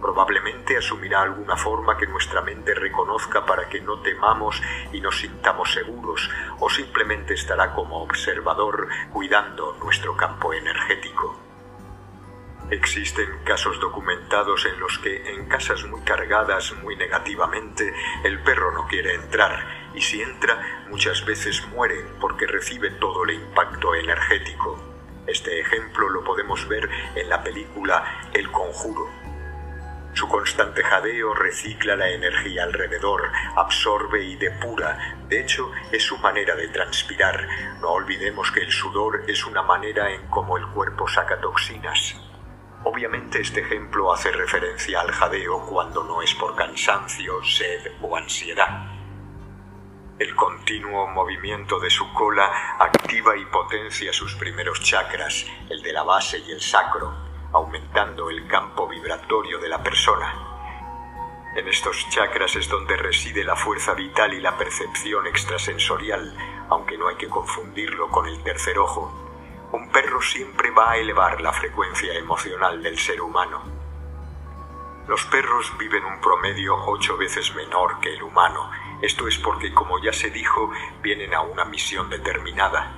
Probablemente 0.00 0.76
asumirá 0.76 1.22
alguna 1.22 1.56
forma 1.56 1.96
que 1.96 2.06
nuestra 2.06 2.42
mente 2.42 2.74
reconozca 2.74 3.44
para 3.44 3.68
que 3.68 3.80
no 3.80 4.00
temamos 4.02 4.62
y 4.92 5.00
nos 5.00 5.18
sintamos 5.18 5.72
seguros, 5.72 6.30
o 6.60 6.70
simplemente 6.70 7.34
estará 7.34 7.74
como 7.74 8.04
observador 8.04 8.86
cuidando 9.12 9.76
nuestro 9.82 10.16
campo 10.16 10.54
energético. 10.54 11.47
Existen 12.70 13.30
casos 13.44 13.80
documentados 13.80 14.66
en 14.66 14.78
los 14.78 14.98
que 14.98 15.30
en 15.30 15.48
casas 15.48 15.84
muy 15.84 16.02
cargadas 16.02 16.74
muy 16.82 16.96
negativamente 16.96 17.94
el 18.24 18.40
perro 18.40 18.72
no 18.72 18.86
quiere 18.86 19.14
entrar 19.14 19.90
y 19.94 20.02
si 20.02 20.20
entra 20.20 20.84
muchas 20.90 21.24
veces 21.24 21.66
muere 21.68 22.04
porque 22.20 22.46
recibe 22.46 22.90
todo 22.90 23.24
el 23.24 23.36
impacto 23.36 23.94
energético. 23.94 24.78
Este 25.26 25.60
ejemplo 25.60 26.10
lo 26.10 26.22
podemos 26.24 26.68
ver 26.68 26.90
en 27.14 27.30
la 27.30 27.42
película 27.42 28.28
El 28.34 28.50
Conjuro. 28.50 29.08
Su 30.12 30.28
constante 30.28 30.82
jadeo 30.82 31.32
recicla 31.32 31.96
la 31.96 32.10
energía 32.10 32.64
alrededor, 32.64 33.30
absorbe 33.56 34.24
y 34.24 34.36
depura. 34.36 35.16
De 35.28 35.40
hecho, 35.40 35.70
es 35.90 36.02
su 36.02 36.18
manera 36.18 36.54
de 36.54 36.68
transpirar. 36.68 37.48
No 37.80 37.90
olvidemos 37.90 38.50
que 38.50 38.60
el 38.60 38.72
sudor 38.72 39.22
es 39.26 39.46
una 39.46 39.62
manera 39.62 40.10
en 40.12 40.26
cómo 40.26 40.58
el 40.58 40.66
cuerpo 40.66 41.08
saca 41.08 41.40
toxinas. 41.40 42.27
Obviamente 42.84 43.40
este 43.40 43.60
ejemplo 43.60 44.12
hace 44.12 44.30
referencia 44.30 45.00
al 45.00 45.10
jadeo 45.10 45.66
cuando 45.66 46.04
no 46.04 46.22
es 46.22 46.34
por 46.34 46.54
cansancio, 46.54 47.42
sed 47.42 47.92
o 48.00 48.16
ansiedad. 48.16 48.86
El 50.18 50.34
continuo 50.34 51.06
movimiento 51.08 51.80
de 51.80 51.90
su 51.90 52.12
cola 52.12 52.76
activa 52.78 53.36
y 53.36 53.44
potencia 53.46 54.12
sus 54.12 54.34
primeros 54.36 54.80
chakras, 54.80 55.46
el 55.68 55.82
de 55.82 55.92
la 55.92 56.02
base 56.02 56.38
y 56.38 56.52
el 56.52 56.60
sacro, 56.60 57.14
aumentando 57.52 58.30
el 58.30 58.46
campo 58.46 58.88
vibratorio 58.88 59.58
de 59.58 59.68
la 59.68 59.82
persona. 59.82 60.34
En 61.56 61.66
estos 61.66 62.08
chakras 62.10 62.54
es 62.56 62.68
donde 62.68 62.96
reside 62.96 63.42
la 63.42 63.56
fuerza 63.56 63.94
vital 63.94 64.34
y 64.34 64.40
la 64.40 64.56
percepción 64.56 65.26
extrasensorial, 65.26 66.36
aunque 66.68 66.96
no 66.96 67.08
hay 67.08 67.16
que 67.16 67.28
confundirlo 67.28 68.08
con 68.08 68.26
el 68.26 68.42
tercer 68.42 68.78
ojo, 68.78 69.27
un 69.78 69.88
perro 69.90 70.20
siempre 70.20 70.72
va 70.72 70.90
a 70.90 70.96
elevar 70.96 71.40
la 71.40 71.52
frecuencia 71.52 72.12
emocional 72.14 72.82
del 72.82 72.98
ser 72.98 73.20
humano. 73.20 73.62
Los 75.06 75.24
perros 75.26 75.72
viven 75.78 76.04
un 76.04 76.20
promedio 76.20 76.76
ocho 76.86 77.16
veces 77.16 77.54
menor 77.54 78.00
que 78.00 78.12
el 78.12 78.24
humano. 78.24 78.70
Esto 79.00 79.28
es 79.28 79.38
porque, 79.38 79.72
como 79.72 80.02
ya 80.02 80.12
se 80.12 80.30
dijo, 80.30 80.72
vienen 81.00 81.32
a 81.32 81.42
una 81.42 81.64
misión 81.64 82.10
determinada. 82.10 82.92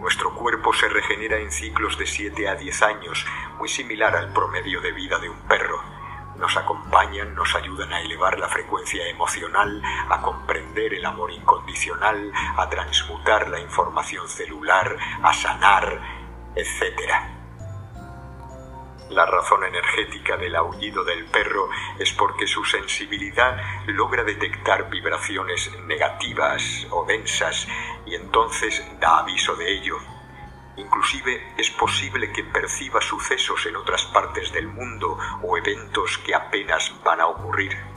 Nuestro 0.00 0.34
cuerpo 0.34 0.72
se 0.72 0.88
regenera 0.88 1.38
en 1.38 1.52
ciclos 1.52 1.96
de 1.98 2.06
7 2.06 2.48
a 2.48 2.56
10 2.56 2.82
años, 2.82 3.24
muy 3.56 3.68
similar 3.68 4.16
al 4.16 4.32
promedio 4.32 4.80
de 4.80 4.90
vida 4.90 5.20
de 5.20 5.28
un 5.28 5.40
perro. 5.46 5.80
Nos 6.36 6.56
acompañan, 6.56 7.32
nos 7.36 7.54
ayudan 7.54 7.92
a 7.92 8.00
elevar 8.00 8.40
la 8.40 8.48
frecuencia 8.48 9.06
emocional, 9.06 9.80
a 10.10 10.20
comprender 10.20 10.92
el 10.94 11.06
amor 11.06 11.30
incondicional, 11.30 12.32
a 12.56 12.68
transmutar 12.68 13.48
la 13.48 13.60
información 13.60 14.28
celular, 14.28 14.96
a 15.22 15.32
sanar, 15.32 16.00
etc. 16.54 17.34
La 19.10 19.26
razón 19.26 19.62
energética 19.64 20.36
del 20.36 20.56
aullido 20.56 21.04
del 21.04 21.26
perro 21.26 21.68
es 21.98 22.12
porque 22.12 22.46
su 22.46 22.64
sensibilidad 22.64 23.56
logra 23.86 24.24
detectar 24.24 24.88
vibraciones 24.90 25.70
negativas 25.86 26.86
o 26.90 27.04
densas 27.04 27.68
y 28.06 28.14
entonces 28.14 28.82
da 29.00 29.18
aviso 29.18 29.54
de 29.56 29.72
ello. 29.72 29.98
Inclusive 30.76 31.52
es 31.56 31.70
posible 31.70 32.32
que 32.32 32.42
perciba 32.44 33.00
sucesos 33.00 33.66
en 33.66 33.76
otras 33.76 34.04
partes 34.06 34.52
del 34.52 34.66
mundo 34.66 35.16
o 35.42 35.56
eventos 35.56 36.18
que 36.18 36.34
apenas 36.34 36.92
van 37.04 37.20
a 37.20 37.26
ocurrir. 37.26 37.93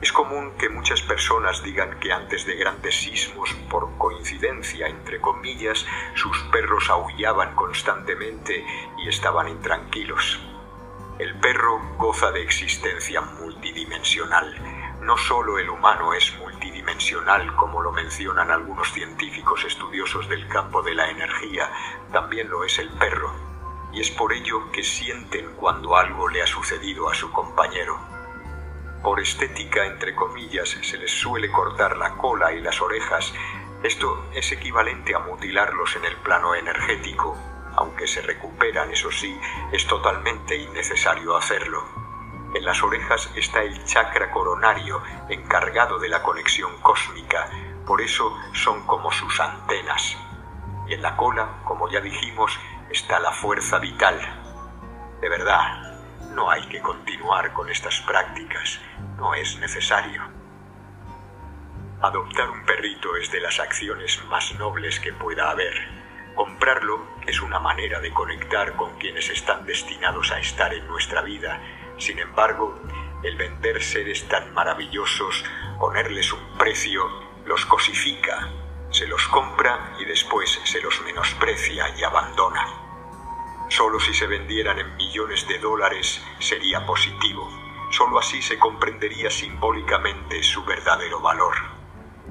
Es 0.00 0.12
común 0.12 0.52
que 0.56 0.70
muchas 0.70 1.02
personas 1.02 1.62
digan 1.62 2.00
que 2.00 2.10
antes 2.10 2.46
de 2.46 2.56
grandes 2.56 2.94
sismos, 3.02 3.52
por 3.68 3.98
coincidencia, 3.98 4.86
entre 4.86 5.20
comillas, 5.20 5.84
sus 6.14 6.42
perros 6.44 6.88
aullaban 6.88 7.54
constantemente 7.54 8.64
y 8.96 9.08
estaban 9.08 9.48
intranquilos. 9.48 10.40
El 11.18 11.38
perro 11.38 11.78
goza 11.98 12.30
de 12.32 12.42
existencia 12.42 13.20
multidimensional. 13.20 14.56
No 15.02 15.18
solo 15.18 15.58
el 15.58 15.68
humano 15.68 16.14
es 16.14 16.34
multidimensional, 16.38 17.54
como 17.56 17.82
lo 17.82 17.92
mencionan 17.92 18.50
algunos 18.50 18.90
científicos 18.92 19.66
estudiosos 19.66 20.30
del 20.30 20.48
campo 20.48 20.80
de 20.82 20.94
la 20.94 21.10
energía, 21.10 21.70
también 22.10 22.48
lo 22.48 22.64
es 22.64 22.78
el 22.78 22.88
perro. 22.92 23.34
Y 23.92 24.00
es 24.00 24.10
por 24.10 24.32
ello 24.32 24.72
que 24.72 24.82
sienten 24.82 25.56
cuando 25.56 25.94
algo 25.94 26.26
le 26.30 26.40
ha 26.40 26.46
sucedido 26.46 27.10
a 27.10 27.14
su 27.14 27.30
compañero. 27.30 28.09
Por 29.02 29.18
estética, 29.18 29.86
entre 29.86 30.14
comillas, 30.14 30.68
se 30.68 30.98
les 30.98 31.10
suele 31.10 31.50
cortar 31.50 31.96
la 31.96 32.16
cola 32.16 32.52
y 32.52 32.60
las 32.60 32.82
orejas. 32.82 33.32
Esto 33.82 34.26
es 34.34 34.52
equivalente 34.52 35.14
a 35.14 35.20
mutilarlos 35.20 35.96
en 35.96 36.04
el 36.04 36.16
plano 36.16 36.54
energético. 36.54 37.36
Aunque 37.76 38.06
se 38.06 38.20
recuperan, 38.20 38.90
eso 38.90 39.10
sí, 39.10 39.38
es 39.72 39.86
totalmente 39.86 40.54
innecesario 40.56 41.34
hacerlo. 41.34 41.82
En 42.54 42.64
las 42.64 42.82
orejas 42.82 43.30
está 43.36 43.62
el 43.62 43.84
chakra 43.84 44.30
coronario, 44.32 45.00
encargado 45.28 45.98
de 45.98 46.08
la 46.08 46.22
conexión 46.22 46.70
cósmica, 46.82 47.48
por 47.86 48.02
eso 48.02 48.36
son 48.52 48.84
como 48.86 49.10
sus 49.12 49.40
antenas. 49.40 50.16
Y 50.86 50.94
en 50.94 51.02
la 51.02 51.16
cola, 51.16 51.62
como 51.64 51.88
ya 51.88 52.00
dijimos, 52.00 52.58
está 52.90 53.18
la 53.18 53.32
fuerza 53.32 53.78
vital. 53.78 54.18
De 55.20 55.28
verdad, 55.28 55.89
no 56.34 56.50
hay 56.50 56.62
que 56.68 56.80
continuar 56.80 57.52
con 57.52 57.68
estas 57.70 58.00
prácticas, 58.00 58.80
no 59.16 59.34
es 59.34 59.58
necesario. 59.58 60.22
Adoptar 62.00 62.50
un 62.50 62.64
perrito 62.64 63.16
es 63.16 63.30
de 63.30 63.40
las 63.40 63.60
acciones 63.60 64.22
más 64.30 64.54
nobles 64.58 65.00
que 65.00 65.12
pueda 65.12 65.50
haber. 65.50 65.74
Comprarlo 66.34 67.06
es 67.26 67.42
una 67.42 67.58
manera 67.58 68.00
de 68.00 68.10
conectar 68.12 68.74
con 68.76 68.96
quienes 68.98 69.28
están 69.28 69.66
destinados 69.66 70.32
a 70.32 70.40
estar 70.40 70.72
en 70.72 70.86
nuestra 70.86 71.22
vida. 71.22 71.60
Sin 71.98 72.18
embargo, 72.18 72.80
el 73.22 73.36
vender 73.36 73.82
seres 73.82 74.26
tan 74.28 74.54
maravillosos, 74.54 75.44
ponerles 75.78 76.32
un 76.32 76.56
precio, 76.56 77.04
los 77.44 77.66
cosifica, 77.66 78.48
se 78.90 79.06
los 79.06 79.26
compra 79.28 79.94
y 79.98 80.04
después 80.04 80.58
se 80.64 80.80
los 80.80 81.00
menosprecia 81.02 81.94
y 81.98 82.02
abandona. 82.02 82.89
Solo 83.70 84.00
si 84.00 84.12
se 84.12 84.26
vendieran 84.26 84.80
en 84.80 84.96
millones 84.96 85.46
de 85.46 85.60
dólares 85.60 86.20
sería 86.40 86.84
positivo. 86.84 87.48
Solo 87.92 88.18
así 88.18 88.42
se 88.42 88.58
comprendería 88.58 89.30
simbólicamente 89.30 90.42
su 90.42 90.64
verdadero 90.64 91.20
valor. 91.20 91.54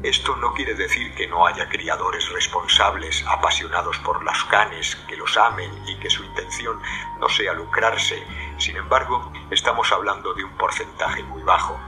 Esto 0.04 0.36
no 0.36 0.54
quiere 0.54 0.76
decir 0.76 1.16
que 1.16 1.28
no 1.28 1.48
haya 1.48 1.70
criadores 1.70 2.30
responsables, 2.30 3.24
apasionados 3.26 3.98
por 4.00 4.22
las 4.26 4.44
canes, 4.46 4.98
que 5.08 5.16
los 5.16 5.38
amen 5.38 5.72
y 5.88 5.98
que 6.00 6.10
su 6.10 6.26
intención 6.26 6.82
no 7.22 7.30
sea 7.30 7.54
lucrarse. 7.54 8.22
Sin 8.58 8.76
embargo, 8.76 9.32
estamos 9.50 9.94
hablando 9.94 10.34
de 10.34 10.44
un 10.44 10.58
porcentaje 10.58 11.24
muy 11.24 11.42
bajo. 11.44 11.80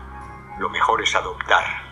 Lo 0.60 0.70
mejor 0.70 1.02
es 1.02 1.14
adoptar. 1.14 1.92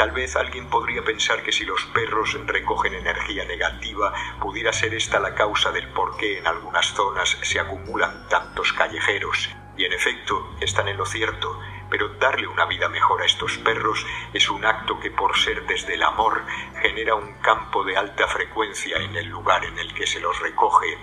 Tal 0.00 0.12
vez 0.12 0.34
alguien 0.34 0.70
podría 0.70 1.04
pensar 1.04 1.42
que 1.42 1.52
si 1.52 1.66
los 1.66 1.84
perros 1.92 2.34
recogen 2.46 2.94
energía 2.94 3.44
negativa, 3.44 4.14
pudiera 4.40 4.72
ser 4.72 4.94
esta 4.94 5.20
la 5.20 5.34
causa 5.34 5.72
del 5.72 5.88
por 5.88 6.16
qué 6.16 6.38
en 6.38 6.46
algunas 6.46 6.86
zonas 6.94 7.36
se 7.42 7.60
acumulan 7.60 8.26
tantos 8.30 8.72
callejeros. 8.72 9.50
Y 9.76 9.84
en 9.84 9.92
efecto, 9.92 10.56
están 10.62 10.88
en 10.88 10.96
lo 10.96 11.04
cierto 11.04 11.60
pero 11.90 12.08
darle 12.14 12.46
una 12.46 12.64
vida 12.64 12.88
mejor 12.88 13.20
a 13.20 13.26
estos 13.26 13.58
perros 13.58 14.06
es 14.32 14.48
un 14.48 14.64
acto 14.64 14.98
que 15.00 15.10
por 15.10 15.36
ser 15.36 15.66
desde 15.66 15.94
el 15.94 16.02
amor 16.02 16.46
genera 16.80 17.16
un 17.16 17.34
campo 17.42 17.84
de 17.84 17.96
alta 17.96 18.26
frecuencia 18.28 18.96
en 18.96 19.16
el 19.16 19.26
lugar 19.26 19.64
en 19.66 19.76
el 19.78 19.92
que 19.92 20.06
se 20.06 20.20
los 20.20 20.38
recoge 20.40 20.96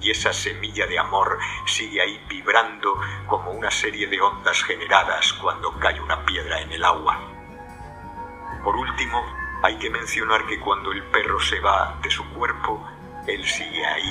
y 0.00 0.10
esa 0.10 0.34
semilla 0.34 0.86
de 0.86 0.98
amor 0.98 1.38
sigue 1.66 2.02
ahí 2.02 2.20
vibrando 2.28 3.00
como 3.26 3.52
una 3.52 3.70
serie 3.70 4.08
de 4.08 4.20
ondas 4.20 4.62
generadas 4.64 5.32
cuando 5.34 5.72
cae 5.78 6.00
una 6.00 6.26
piedra 6.26 6.60
en 6.60 6.72
el 6.72 6.84
agua. 6.84 7.33
Por 8.64 8.76
último, 8.76 9.22
hay 9.62 9.78
que 9.78 9.90
mencionar 9.90 10.46
que 10.46 10.58
cuando 10.58 10.90
el 10.90 11.02
perro 11.04 11.38
se 11.38 11.60
va 11.60 11.98
de 12.02 12.10
su 12.10 12.26
cuerpo, 12.30 12.82
él 13.26 13.44
sigue 13.44 13.84
ahí, 13.84 14.10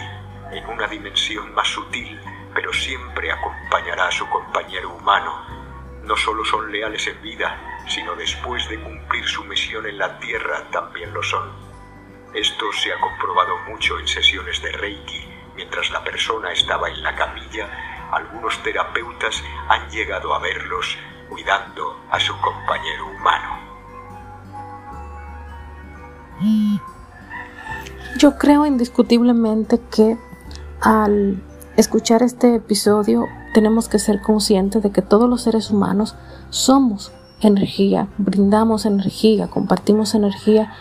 en 0.51 0.65
una 0.67 0.87
dimensión 0.87 1.53
más 1.55 1.67
sutil, 1.67 2.19
pero 2.53 2.71
siempre 2.71 3.31
acompañará 3.31 4.07
a 4.07 4.11
su 4.11 4.29
compañero 4.29 4.91
humano, 4.91 5.43
no 6.03 6.15
solo 6.15 6.45
son 6.45 6.71
leales 6.71 7.07
en 7.07 7.19
vida, 7.23 7.83
sino 7.87 8.15
después 8.15 8.69
de 8.69 8.79
cumplir 8.79 9.25
su 9.25 9.43
misión 9.45 9.87
en 9.87 9.97
la 9.97 10.19
tierra 10.19 10.69
también 10.69 11.11
lo 11.13 11.23
son. 11.23 11.51
Esto 12.35 12.71
se 12.73 12.93
ha 12.93 12.99
comprobado 12.99 13.57
mucho 13.69 13.97
en 13.99 14.07
sesiones 14.07 14.61
de 14.61 14.71
Reiki. 14.73 15.29
Mientras 15.55 15.89
la 15.89 16.03
persona 16.03 16.51
estaba 16.51 16.89
en 16.89 17.01
la 17.01 17.15
camilla, 17.15 18.09
algunos 18.11 18.61
terapeutas 18.61 19.43
han 19.67 19.89
llegado 19.89 20.33
a 20.35 20.39
verlos 20.39 20.97
cuidando 21.29 22.05
a 22.11 22.19
su 22.19 22.39
compañero 22.39 23.07
humano. 23.07 23.62
Yo 28.17 28.37
creo 28.37 28.65
indiscutiblemente 28.65 29.79
que 29.91 30.17
al 30.81 31.41
escuchar 31.77 32.23
este 32.23 32.55
episodio 32.55 33.25
tenemos 33.53 33.87
que 33.87 33.99
ser 33.99 34.21
conscientes 34.21 34.83
de 34.83 34.91
que 34.91 35.01
todos 35.01 35.29
los 35.29 35.41
seres 35.41 35.71
humanos 35.71 36.15
somos 36.49 37.11
energía, 37.41 38.07
brindamos 38.17 38.85
energía, 38.85 39.47
compartimos 39.47 40.15
energía 40.15 40.71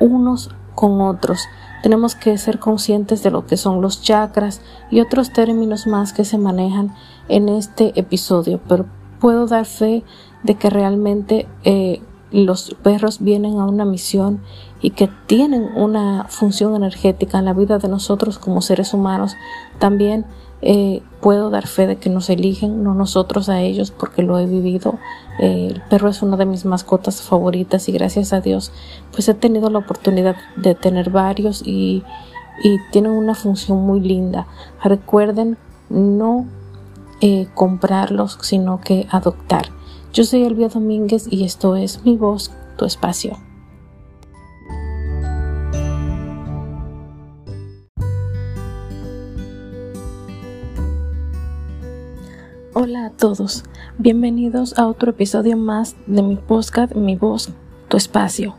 unos 0.00 0.50
con 0.74 1.00
otros. 1.00 1.48
Tenemos 1.82 2.14
que 2.14 2.36
ser 2.38 2.58
conscientes 2.58 3.22
de 3.22 3.30
lo 3.30 3.46
que 3.46 3.56
son 3.56 3.80
los 3.80 4.02
chakras 4.02 4.60
y 4.90 5.00
otros 5.00 5.32
términos 5.32 5.86
más 5.86 6.12
que 6.12 6.24
se 6.24 6.38
manejan 6.38 6.94
en 7.28 7.48
este 7.48 7.98
episodio, 7.98 8.60
pero 8.68 8.86
puedo 9.20 9.46
dar 9.46 9.64
fe 9.64 10.04
de 10.42 10.54
que 10.54 10.70
realmente 10.70 11.48
eh, 11.64 12.00
los 12.30 12.74
perros 12.82 13.20
vienen 13.20 13.58
a 13.58 13.66
una 13.66 13.84
misión 13.84 14.40
y 14.80 14.90
que 14.90 15.08
tienen 15.26 15.64
una 15.76 16.26
función 16.28 16.76
energética 16.76 17.38
en 17.38 17.46
la 17.46 17.54
vida 17.54 17.78
de 17.78 17.88
nosotros 17.88 18.38
como 18.38 18.60
seres 18.60 18.94
humanos, 18.94 19.34
también 19.78 20.26
eh, 20.60 21.02
puedo 21.20 21.50
dar 21.50 21.68
fe 21.68 21.86
de 21.86 21.96
que 21.96 22.10
nos 22.10 22.30
eligen, 22.30 22.82
no 22.82 22.94
nosotros 22.94 23.48
a 23.48 23.60
ellos, 23.60 23.90
porque 23.90 24.22
lo 24.22 24.38
he 24.38 24.46
vivido. 24.46 24.98
Eh, 25.38 25.68
el 25.72 25.82
perro 25.82 26.08
es 26.08 26.22
una 26.22 26.36
de 26.36 26.46
mis 26.46 26.64
mascotas 26.64 27.22
favoritas 27.22 27.88
y 27.88 27.92
gracias 27.92 28.32
a 28.32 28.40
Dios, 28.40 28.72
pues 29.12 29.28
he 29.28 29.34
tenido 29.34 29.70
la 29.70 29.78
oportunidad 29.78 30.36
de 30.56 30.74
tener 30.74 31.10
varios 31.10 31.62
y, 31.64 32.02
tienen 32.90 33.12
una 33.12 33.36
función 33.36 33.86
muy 33.86 34.00
linda. 34.00 34.48
Recuerden 34.82 35.56
no 35.90 36.44
eh, 37.20 37.46
comprarlos, 37.54 38.36
sino 38.42 38.80
que 38.80 39.06
adoptar. 39.12 39.77
Yo 40.18 40.24
soy 40.24 40.42
Elvia 40.42 40.66
Domínguez 40.66 41.28
y 41.30 41.44
esto 41.44 41.76
es 41.76 42.04
Mi 42.04 42.16
Voz, 42.16 42.50
tu 42.76 42.84
espacio. 42.84 43.38
Hola 52.74 53.06
a 53.06 53.10
todos, 53.10 53.62
bienvenidos 53.98 54.76
a 54.76 54.88
otro 54.88 55.12
episodio 55.12 55.56
más 55.56 55.94
de 56.08 56.24
mi 56.24 56.34
podcast 56.34 56.96
Mi 56.96 57.14
Voz, 57.14 57.50
tu 57.86 57.96
espacio. 57.96 58.56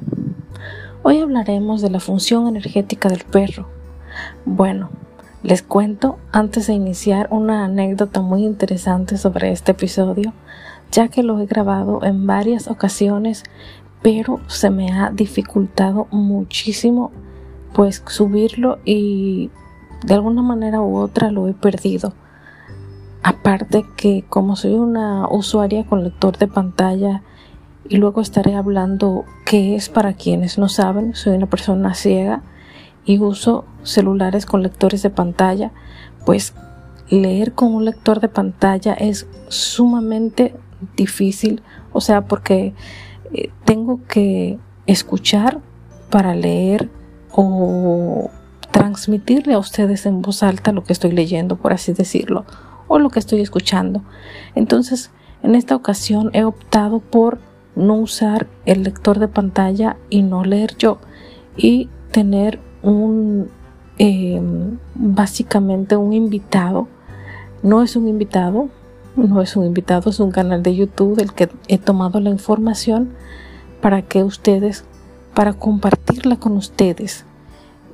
Hoy 1.04 1.20
hablaremos 1.20 1.82
de 1.82 1.90
la 1.90 2.00
función 2.00 2.48
energética 2.48 3.10
del 3.10 3.26
perro. 3.26 3.68
Bueno, 4.46 4.92
les 5.44 5.62
cuento 5.62 6.20
antes 6.32 6.68
de 6.68 6.74
iniciar 6.74 7.28
una 7.32 7.66
anécdota 7.66 8.22
muy 8.22 8.46
interesante 8.46 9.18
sobre 9.18 9.52
este 9.52 9.72
episodio, 9.74 10.32
ya 10.92 11.08
que 11.08 11.24
lo 11.24 11.40
he 11.40 11.46
grabado 11.46 12.04
en 12.04 12.26
varias 12.26 12.68
ocasiones, 12.68 13.44
pero 14.02 14.40
se 14.48 14.70
me 14.70 14.92
ha 14.92 15.12
dificultado 15.12 16.08
muchísimo 16.12 17.12
pues 17.74 18.04
subirlo 18.08 18.80
y 18.86 19.52
de 20.06 20.14
alguna 20.14 20.42
manera 20.42 20.82
u 20.82 20.98
otra 20.98 21.32
lo 21.32 21.48
he 21.48 21.54
perdido. 21.54 22.14
Aparte 23.22 23.86
que 23.98 24.24
como 24.30 24.56
soy 24.56 24.74
una 24.74 25.28
usuaria 25.30 25.86
con 25.86 26.04
lector 26.04 26.38
de 26.38 26.48
pantalla 26.48 27.22
y 27.88 27.98
luego 27.98 28.22
estaré 28.22 28.56
hablando 28.56 29.26
qué 29.46 29.76
es 29.76 29.90
para 29.90 30.14
quienes 30.14 30.58
no 30.58 30.70
saben, 30.70 31.16
soy 31.16 31.36
una 31.36 31.48
persona 31.48 31.94
ciega 31.94 32.44
y 33.06 33.20
uso 33.20 33.66
celulares 33.84 34.46
con 34.46 34.64
lectores 34.64 35.04
de 35.04 35.10
pantalla, 35.10 35.72
pues 36.26 36.54
leer 37.10 37.54
con 37.54 37.74
un 37.74 37.86
lector 37.86 38.20
de 38.20 38.30
pantalla 38.30 38.94
es 38.94 39.28
sumamente 39.48 40.54
difícil, 40.96 41.62
o 41.94 42.02
sea, 42.02 42.26
porque 42.26 42.74
eh, 43.34 43.50
tengo 43.66 44.02
que 44.08 44.58
escuchar 44.88 45.60
para 46.10 46.36
leer 46.36 46.90
o 47.32 48.30
transmitirle 48.72 49.54
a 49.54 49.60
ustedes 49.60 50.06
en 50.06 50.22
voz 50.22 50.44
alta 50.44 50.72
lo 50.72 50.84
que 50.84 50.94
estoy 50.94 51.12
leyendo, 51.12 51.58
por 51.58 51.74
así 51.74 51.94
decirlo 51.94 52.46
o 52.88 53.00
lo 53.00 53.10
que 53.10 53.20
estoy 53.20 53.40
escuchando. 53.40 54.04
Entonces, 54.56 55.12
en 55.44 55.56
esta 55.56 55.76
ocasión 55.76 56.32
he 56.34 56.44
optado 56.44 57.00
por 57.00 57.40
no 57.76 57.96
usar 57.96 58.48
el 58.66 58.84
lector 58.84 59.20
de 59.20 59.30
pantalla 59.30 59.96
y 60.10 60.24
no 60.24 60.44
leer 60.44 60.76
yo 60.78 60.98
y 61.56 61.88
tener 62.12 62.60
un 62.82 63.50
em, 63.98 64.80
básicamente 64.96 65.96
un 65.96 66.14
invitado 66.14 66.88
no 67.62 67.84
es 67.84 67.96
un 67.96 68.08
invitado 68.08 68.70
no 69.28 69.42
es 69.42 69.56
un 69.56 69.66
invitado 69.66 70.10
es 70.10 70.20
un 70.20 70.32
canal 70.32 70.64
de 70.64 70.76
youtube 70.76 71.16
del 71.16 71.34
que 71.34 71.50
he 71.68 71.78
tomado 71.78 72.20
la 72.20 72.30
información 72.30 73.14
para 73.82 74.02
que 74.02 74.24
ustedes 74.24 74.86
para 75.34 75.54
compartirla 75.54 76.38
con 76.38 76.58
ustedes 76.58 77.26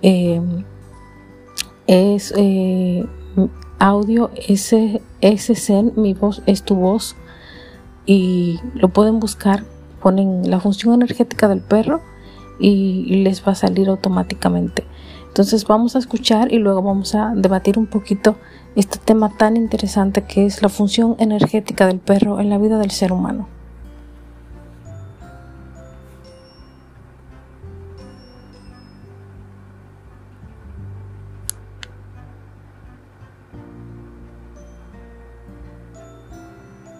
em, 0.01 0.63
es 1.88 2.33
eh, 2.35 3.05
audio 3.79 4.31
SSN, 4.47 5.93
mi 5.95 6.13
voz 6.13 6.41
es 6.45 6.63
tu 6.63 6.75
voz 6.75 7.15
y 8.05 8.59
lo 8.73 8.89
pueden 8.89 9.19
buscar, 9.19 9.63
ponen 10.01 10.49
la 10.49 10.59
función 10.59 10.93
energética 10.93 11.47
del 11.47 11.61
perro 11.61 12.01
y 12.59 13.23
les 13.23 13.45
va 13.45 13.51
a 13.51 13.55
salir 13.55 13.89
automáticamente. 13.89 14.85
Entonces 15.27 15.65
vamos 15.65 15.95
a 15.95 15.99
escuchar 15.99 16.53
y 16.53 16.57
luego 16.57 16.81
vamos 16.81 17.15
a 17.15 17.33
debatir 17.35 17.77
un 17.77 17.88
poquito 17.88 18.38
este 18.75 18.99
tema 18.99 19.29
tan 19.29 19.55
interesante 19.55 20.23
que 20.23 20.45
es 20.45 20.61
la 20.61 20.69
función 20.69 21.15
energética 21.19 21.88
del 21.88 21.99
perro 21.99 22.39
en 22.39 22.49
la 22.49 22.57
vida 22.57 22.77
del 22.77 22.91
ser 22.91 23.13
humano. 23.13 23.47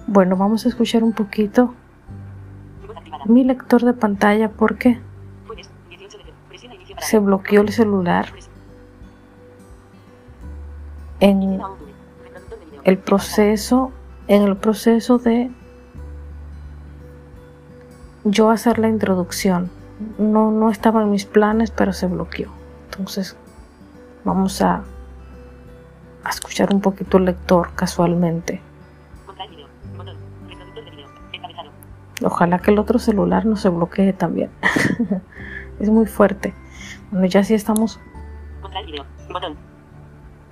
Bueno, 0.08 0.38
vamos 0.38 0.66
a 0.66 0.70
escuchar 0.70 1.04
un 1.04 1.12
poquito 1.12 1.74
mi 3.26 3.44
lector 3.44 3.84
de 3.84 3.92
pantalla 3.92 4.50
porque 4.50 5.02
Jueves, 5.46 5.70
18 5.90 6.18
de 6.18 6.24
febrero. 6.24 6.38
Presiona 6.48 6.76
inicio 6.76 6.96
para 6.96 7.08
se 7.08 7.20
bloqueó 7.20 7.62
el 7.62 7.70
celular 7.74 8.28
en 11.20 11.62
el 12.84 12.98
proceso, 12.98 13.92
en 14.28 14.44
el 14.44 14.58
proceso 14.58 15.18
de 15.18 15.52
yo 18.24 18.50
hacer 18.50 18.80
la 18.80 18.90
introducción. 18.90 19.70
No, 20.18 20.52
no 20.52 20.70
estaba 20.70 21.04
en 21.04 21.12
mis 21.12 21.26
planes, 21.26 21.72
pero 21.72 21.94
se 21.94 22.08
bloqueó. 22.08 22.50
Entonces, 22.92 23.38
vamos 24.24 24.62
a, 24.62 24.84
escuchar 26.30 26.74
un 26.74 26.82
poquito 26.82 27.18
el 27.18 27.26
lector 27.26 27.70
casualmente. 27.76 28.62
Ojalá 32.24 32.60
que 32.60 32.72
el 32.72 32.80
otro 32.80 32.98
celular 32.98 33.46
no 33.46 33.56
se 33.56 33.70
bloquee 33.70 34.14
también. 34.14 34.50
es 35.80 35.90
muy 35.90 36.08
fuerte. 36.08 36.54
Bueno, 37.12 37.28
ya 37.28 37.44
sí 37.44 37.54
estamos. 37.54 38.00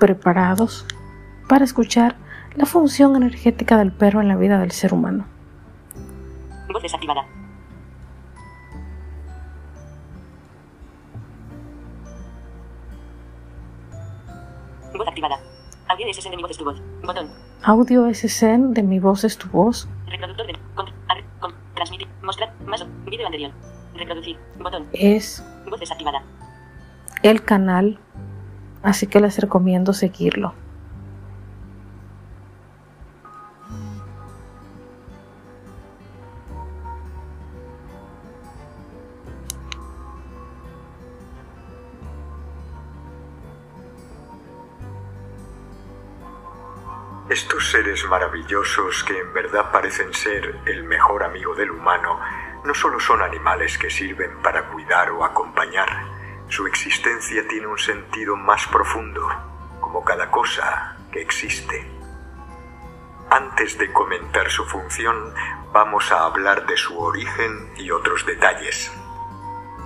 Preparados 0.08 0.86
para 1.48 1.64
escuchar 1.64 2.18
la 2.56 2.66
función 2.66 3.16
energética 3.16 3.78
del 3.78 3.94
perro 3.94 4.20
en 4.20 4.28
la 4.28 4.36
vida 4.36 4.60
del 4.60 4.72
ser 4.72 4.94
humano. 4.94 5.24
Voz 6.74 6.84
desactivada. 6.84 7.24
Voz 14.96 15.08
activada. 15.08 15.40
Audio 15.88 16.08
SS 16.10 16.30
de 16.30 16.36
mi 16.36 16.42
voz 16.42 16.52
es 16.52 16.58
tu 16.58 16.66
voz. 16.66 16.82
Botón. 17.04 17.30
Audio 17.64 18.14
SSN 18.14 18.74
de 18.74 18.84
mi 18.84 19.00
voz 19.00 19.24
es 19.24 19.38
tu 19.38 19.48
voz. 19.50 19.88
Reproductor 20.08 20.48
de. 20.48 20.54
Con, 20.76 20.88
ar- 21.08 21.24
con, 21.40 21.54
transmitir. 21.76 22.08
Mostrar. 22.22 22.54
Más. 22.66 22.86
Video 23.06 23.26
anterior. 23.26 23.52
Reproducir. 23.96 24.38
Botón. 24.60 24.88
Es 24.94 25.44
Voz 25.70 25.80
desactivada. 25.80 26.22
el 27.24 27.44
canal, 27.44 28.00
así 28.84 29.08
que 29.08 29.20
les 29.20 29.40
recomiendo 29.40 29.94
seguirlo. 29.94 30.54
Estos 47.30 47.72
seres 47.72 48.06
maravillosos 48.08 49.04
que 49.06 49.18
en 49.18 49.34
verdad 49.34 49.72
parecen 49.72 50.14
ser 50.14 50.56
el 50.68 50.84
mejor 50.84 51.24
amigo 51.24 51.56
del 51.56 51.72
humano, 51.72 52.20
no 52.64 52.76
solo 52.76 53.00
son 53.00 53.24
animales 53.24 53.76
que 53.80 53.90
sirven 53.90 54.40
para 54.44 54.70
cuidar 54.70 55.10
o 55.10 55.26
acompañar, 55.26 56.13
su 56.54 56.68
existencia 56.68 57.48
tiene 57.48 57.66
un 57.66 57.80
sentido 57.80 58.36
más 58.36 58.68
profundo, 58.68 59.28
como 59.80 60.06
cada 60.06 60.30
cosa 60.30 60.96
que 61.12 61.20
existe. 61.20 61.84
Antes 63.32 63.76
de 63.80 63.92
comentar 63.92 64.52
su 64.52 64.64
función, 64.66 65.34
vamos 65.74 66.12
a 66.12 66.26
hablar 66.26 66.68
de 66.68 66.78
su 66.78 67.00
origen 67.00 67.72
y 67.76 67.90
otros 67.90 68.24
detalles. 68.28 68.94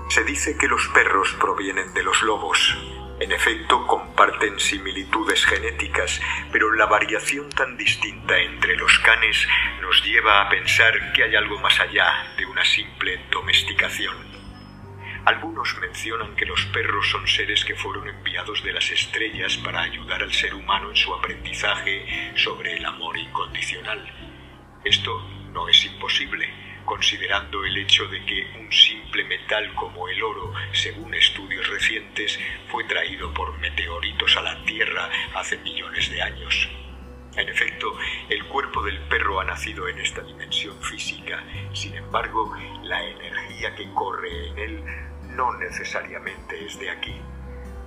Se 0.09 0.25
dice 0.25 0.57
que 0.57 0.67
los 0.67 0.85
perros 0.89 1.37
provienen 1.39 1.93
de 1.93 2.03
los 2.03 2.21
lobos. 2.21 2.77
En 3.21 3.31
efecto, 3.31 3.87
comparten 3.87 4.59
similitudes 4.59 5.45
genéticas, 5.45 6.19
pero 6.51 6.73
la 6.73 6.87
variación 6.87 7.47
tan 7.47 7.77
distinta 7.77 8.37
entre 8.39 8.75
los 8.75 8.99
canes 8.99 9.47
nos 9.81 10.03
lleva 10.03 10.41
a 10.41 10.49
pensar 10.49 11.13
que 11.13 11.23
hay 11.23 11.33
algo 11.33 11.61
más 11.61 11.79
allá 11.79 12.35
de 12.35 12.45
una 12.45 12.65
simple 12.65 13.21
domesticación. 13.31 14.26
Algunos 15.27 15.77
mencionan 15.81 16.37
que 16.37 16.45
los 16.45 16.63
perros 16.67 17.09
son 17.09 17.27
seres 17.27 17.65
que 17.65 17.75
fueron 17.75 18.07
enviados 18.07 18.63
de 18.63 18.71
las 18.71 18.89
estrellas 18.89 19.57
para 19.57 19.81
ayudar 19.81 20.23
al 20.23 20.31
ser 20.31 20.53
humano 20.53 20.89
en 20.89 20.95
su 20.95 21.13
aprendizaje 21.13 22.31
sobre 22.37 22.77
el 22.77 22.85
amor 22.85 23.17
incondicional. 23.17 24.09
Esto 24.85 25.19
no 25.51 25.67
es 25.67 25.83
imposible, 25.83 26.47
considerando 26.85 27.65
el 27.65 27.75
hecho 27.75 28.07
de 28.07 28.23
que 28.23 28.57
un 28.57 28.71
simple 28.71 29.25
metal 29.25 29.73
como 29.75 30.07
el 30.07 30.23
oro, 30.23 30.53
según 30.71 31.13
estudios 31.13 31.67
recientes, 31.67 32.39
fue 32.69 32.85
traído 32.85 33.33
por 33.33 33.59
meteoritos 33.59 34.37
a 34.37 34.41
la 34.43 34.63
Tierra 34.63 35.09
hace 35.35 35.57
millones 35.57 36.09
de 36.09 36.21
años. 36.21 36.69
En 37.35 37.49
efecto, 37.49 37.97
el 38.29 38.45
cuerpo 38.45 38.81
del 38.81 38.97
perro 39.09 39.41
ha 39.41 39.43
nacido 39.43 39.89
en 39.89 39.99
esta 39.99 40.21
dimensión 40.21 40.81
física, 40.81 41.43
sin 41.73 41.95
embargo, 41.95 42.55
la 42.83 43.03
energía 43.03 43.75
que 43.75 43.91
corre 43.93 44.47
en 44.47 44.57
él 44.57 45.06
no 45.37 45.53
necesariamente 45.53 46.65
es 46.65 46.79
de 46.79 46.89
aquí. 46.89 47.21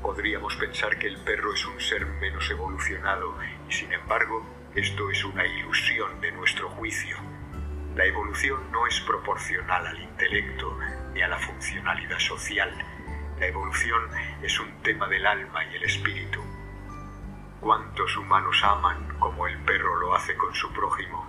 Podríamos 0.01 0.55
pensar 0.55 0.97
que 1.01 1.09
el 1.09 1.19
perro 1.19 1.53
es 1.53 1.67
un 1.67 1.81
ser 1.81 2.07
menos 2.07 2.49
evolucionado 2.49 3.37
y 3.69 3.73
sin 3.73 3.93
embargo 3.93 4.47
esto 4.77 5.11
es 5.11 5.25
una 5.25 5.45
ilusión 5.45 6.21
de 6.21 6.31
nuestro 6.31 6.71
juicio. 6.71 7.17
La 7.97 8.05
evolución 8.05 8.71
no 8.71 8.87
es 8.87 9.01
proporcional 9.01 9.85
al 9.85 10.01
intelecto 10.01 10.79
ni 11.13 11.23
a 11.23 11.29
la 11.29 11.39
funcionalidad 11.39 12.21
social. 12.21 12.73
La 13.41 13.47
evolución 13.49 14.01
es 14.43 14.61
un 14.61 14.71
tema 14.83 15.09
del 15.09 15.27
alma 15.27 15.65
y 15.65 15.75
el 15.75 15.83
espíritu. 15.83 16.41
¿Cuántos 17.61 18.17
humanos 18.17 18.63
aman 18.63 19.19
como 19.19 19.49
el 19.49 19.59
perro 19.65 19.97
lo 19.97 20.15
hace 20.15 20.37
con 20.37 20.55
su 20.55 20.73
prójimo? 20.73 21.29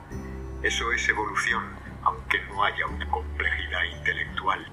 Eso 0.61 0.91
es 0.91 1.09
evolución, 1.09 1.63
aunque 2.03 2.39
no 2.43 2.63
haya 2.63 2.85
una 2.85 3.09
complejidad 3.09 3.83
intelectual. 3.97 4.70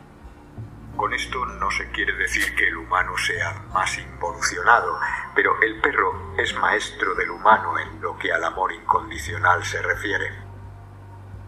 Con 0.98 1.14
esto 1.14 1.46
no 1.46 1.70
se 1.70 1.92
quiere 1.92 2.12
decir 2.14 2.56
que 2.56 2.66
el 2.66 2.76
humano 2.76 3.16
sea 3.16 3.54
más 3.72 3.96
involucionado, 3.98 4.98
pero 5.32 5.54
el 5.62 5.80
perro 5.80 6.34
es 6.36 6.52
maestro 6.56 7.14
del 7.14 7.30
humano 7.30 7.78
en 7.78 8.00
lo 8.00 8.18
que 8.18 8.32
al 8.32 8.42
amor 8.42 8.72
incondicional 8.72 9.64
se 9.64 9.80
refiere. 9.80 10.28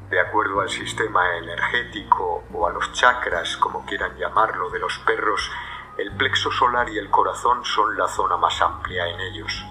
De 0.08 0.20
acuerdo 0.20 0.60
al 0.60 0.70
sistema 0.70 1.36
energético 1.36 2.44
o 2.52 2.68
a 2.68 2.72
los 2.72 2.92
chakras, 2.92 3.56
como 3.56 3.84
quieran 3.84 4.16
llamarlo, 4.16 4.70
de 4.70 4.78
los 4.78 4.96
perros, 5.00 5.50
el 5.98 6.12
plexo 6.12 6.52
solar 6.52 6.88
y 6.88 6.98
el 6.98 7.10
corazón 7.10 7.64
son 7.64 7.98
la 7.98 8.06
zona 8.06 8.36
más 8.36 8.62
amplia 8.62 9.08
en 9.08 9.18
ellos. 9.18 9.66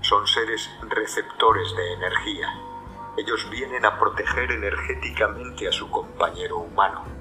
Son 0.00 0.28
seres 0.28 0.70
receptores 0.82 1.74
de 1.74 1.92
energía. 1.94 2.54
Ellos 3.16 3.50
vienen 3.50 3.84
a 3.84 3.98
proteger 3.98 4.52
energéticamente 4.52 5.66
a 5.66 5.72
su 5.72 5.90
compañero 5.90 6.58
humano. 6.58 7.13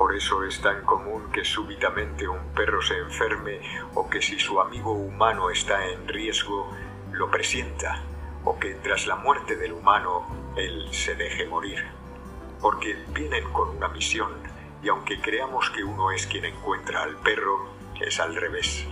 Por 0.00 0.16
eso 0.16 0.42
es 0.44 0.58
tan 0.62 0.82
común 0.86 1.30
que 1.30 1.44
súbitamente 1.44 2.26
un 2.26 2.54
perro 2.54 2.80
se 2.80 2.96
enferme 2.96 3.60
o 3.94 4.08
que 4.08 4.22
si 4.22 4.38
su 4.38 4.58
amigo 4.58 4.92
humano 4.92 5.50
está 5.50 5.86
en 5.88 6.08
riesgo, 6.08 6.70
lo 7.12 7.30
presienta, 7.30 8.02
o 8.44 8.58
que 8.58 8.76
tras 8.76 9.06
la 9.06 9.16
muerte 9.16 9.56
del 9.56 9.74
humano, 9.74 10.54
él 10.56 10.88
se 10.90 11.14
deje 11.16 11.44
morir. 11.44 11.84
Porque 12.62 12.96
vienen 13.12 13.44
con 13.52 13.76
una 13.76 13.88
misión, 13.88 14.32
y 14.82 14.88
aunque 14.88 15.20
creamos 15.20 15.68
que 15.68 15.84
uno 15.84 16.10
es 16.12 16.26
quien 16.26 16.46
encuentra 16.46 17.02
al 17.02 17.16
perro, 17.16 17.68
es 18.00 18.18
al 18.20 18.34
revés. 18.36 18.86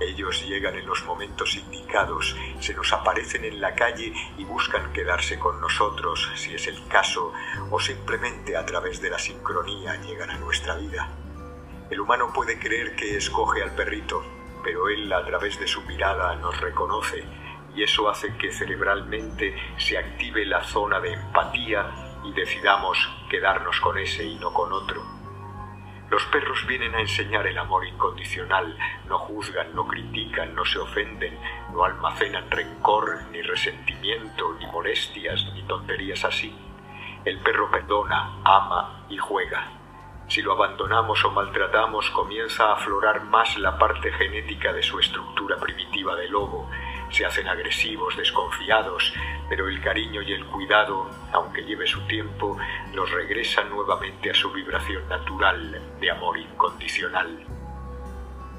Ellos 0.00 0.46
llegan 0.46 0.76
en 0.76 0.86
los 0.86 1.04
momentos 1.04 1.54
indicados, 1.56 2.34
se 2.58 2.74
nos 2.74 2.90
aparecen 2.92 3.44
en 3.44 3.60
la 3.60 3.74
calle 3.74 4.14
y 4.38 4.44
buscan 4.44 4.92
quedarse 4.94 5.38
con 5.38 5.60
nosotros, 5.60 6.30
si 6.36 6.54
es 6.54 6.66
el 6.68 6.86
caso, 6.88 7.32
o 7.70 7.78
simplemente 7.78 8.56
a 8.56 8.64
través 8.64 9.02
de 9.02 9.10
la 9.10 9.18
sincronía 9.18 10.00
llegan 10.00 10.30
a 10.30 10.38
nuestra 10.38 10.76
vida. 10.76 11.08
El 11.90 12.00
humano 12.00 12.32
puede 12.32 12.58
creer 12.58 12.96
que 12.96 13.16
escoge 13.16 13.62
al 13.62 13.74
perrito, 13.74 14.22
pero 14.64 14.88
él 14.88 15.12
a 15.12 15.24
través 15.24 15.60
de 15.60 15.66
su 15.66 15.82
mirada 15.82 16.34
nos 16.36 16.58
reconoce 16.60 17.24
y 17.74 17.82
eso 17.82 18.08
hace 18.08 18.36
que 18.36 18.52
cerebralmente 18.52 19.54
se 19.76 19.98
active 19.98 20.44
la 20.46 20.64
zona 20.64 21.00
de 21.00 21.12
empatía 21.12 22.18
y 22.24 22.32
decidamos 22.32 22.98
quedarnos 23.28 23.80
con 23.80 23.98
ese 23.98 24.24
y 24.24 24.36
no 24.36 24.52
con 24.52 24.72
otro. 24.72 25.19
Los 26.10 26.24
perros 26.26 26.66
vienen 26.66 26.92
a 26.96 27.00
enseñar 27.00 27.46
el 27.46 27.56
amor 27.56 27.86
incondicional, 27.86 28.76
no 29.06 29.16
juzgan, 29.18 29.72
no 29.76 29.86
critican, 29.86 30.56
no 30.56 30.64
se 30.64 30.80
ofenden, 30.80 31.38
no 31.72 31.84
almacenan 31.84 32.50
rencor, 32.50 33.22
ni 33.30 33.40
resentimiento, 33.42 34.54
ni 34.58 34.66
molestias, 34.66 35.46
ni 35.54 35.62
tonterías 35.62 36.24
así. 36.24 36.52
El 37.24 37.38
perro 37.38 37.70
perdona, 37.70 38.40
ama 38.44 39.04
y 39.08 39.18
juega. 39.18 39.68
Si 40.26 40.42
lo 40.42 40.52
abandonamos 40.52 41.24
o 41.24 41.30
maltratamos, 41.30 42.10
comienza 42.10 42.66
a 42.66 42.74
aflorar 42.74 43.22
más 43.24 43.56
la 43.58 43.78
parte 43.78 44.10
genética 44.12 44.72
de 44.72 44.82
su 44.82 44.98
estructura 44.98 45.58
primitiva 45.58 46.16
de 46.16 46.28
lobo. 46.28 46.68
Se 47.10 47.26
hacen 47.26 47.48
agresivos, 47.48 48.16
desconfiados, 48.16 49.12
pero 49.48 49.68
el 49.68 49.80
cariño 49.80 50.22
y 50.22 50.32
el 50.32 50.46
cuidado, 50.46 51.10
aunque 51.32 51.62
lleve 51.62 51.86
su 51.86 52.00
tiempo, 52.06 52.56
los 52.94 53.10
regresan 53.10 53.68
nuevamente 53.68 54.30
a 54.30 54.34
su 54.34 54.50
vibración 54.52 55.08
natural 55.08 55.82
de 56.00 56.10
amor 56.10 56.38
incondicional. 56.38 57.46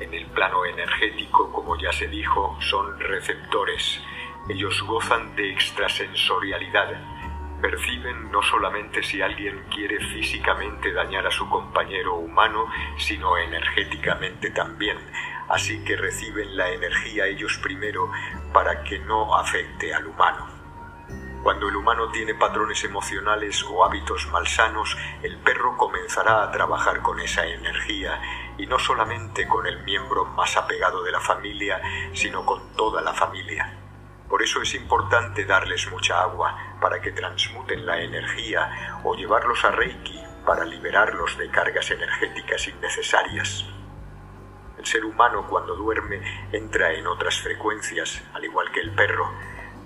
En 0.02 0.14
el 0.14 0.26
plano 0.28 0.66
energético, 0.66 1.52
como 1.52 1.78
ya 1.78 1.92
se 1.92 2.08
dijo, 2.08 2.58
son 2.60 3.00
receptores. 3.00 4.02
Ellos 4.50 4.82
gozan 4.82 5.36
de 5.36 5.52
extrasensorialidad. 5.52 6.90
Perciben 7.62 8.32
no 8.32 8.42
solamente 8.42 9.04
si 9.04 9.22
alguien 9.22 9.64
quiere 9.70 10.00
físicamente 10.08 10.92
dañar 10.92 11.28
a 11.28 11.32
su 11.32 11.48
compañero 11.48 12.16
humano, 12.16 12.66
sino 12.98 13.38
energéticamente 13.38 14.50
también, 14.50 14.98
así 15.52 15.84
que 15.84 15.96
reciben 15.96 16.56
la 16.56 16.70
energía 16.70 17.26
ellos 17.26 17.58
primero 17.62 18.10
para 18.54 18.84
que 18.84 19.00
no 19.00 19.36
afecte 19.36 19.94
al 19.94 20.08
humano. 20.08 20.48
Cuando 21.44 21.70
el 21.70 21.76
humano 21.76 22.10
tiene 22.12 22.36
patrones 22.36 22.84
emocionales 22.84 23.64
o 23.64 23.84
hábitos 23.84 24.28
malsanos, 24.32 24.96
el 25.24 25.38
perro 25.40 25.76
comenzará 25.76 26.44
a 26.44 26.52
trabajar 26.52 27.02
con 27.02 27.20
esa 27.20 27.46
energía 27.46 28.22
y 28.60 28.68
no 28.68 28.78
solamente 28.78 29.48
con 29.48 29.66
el 29.66 29.84
miembro 29.84 30.26
más 30.26 30.56
apegado 30.56 31.04
de 31.04 31.12
la 31.12 31.20
familia, 31.20 31.82
sino 32.14 32.46
con 32.46 32.76
toda 32.76 33.02
la 33.02 33.14
familia. 33.14 33.76
Por 34.30 34.44
eso 34.44 34.62
es 34.62 34.76
importante 34.76 35.46
darles 35.46 35.90
mucha 35.92 36.22
agua 36.22 36.56
para 36.80 37.02
que 37.02 37.12
transmuten 37.12 37.86
la 37.86 38.00
energía 38.00 39.02
o 39.04 39.16
llevarlos 39.16 39.66
a 39.66 39.72
Reiki 39.72 40.22
para 40.46 40.64
liberarlos 40.64 41.38
de 41.38 41.50
cargas 41.50 41.90
energéticas 41.92 42.68
innecesarias. 42.68 43.66
El 44.82 44.88
ser 44.88 45.06
humano 45.06 45.46
cuando 45.48 45.76
duerme 45.76 46.24
entra 46.52 46.92
en 46.94 47.06
otras 47.06 47.40
frecuencias, 47.40 48.20
al 48.34 48.46
igual 48.46 48.72
que 48.72 48.80
el 48.80 48.90
perro. 48.90 49.32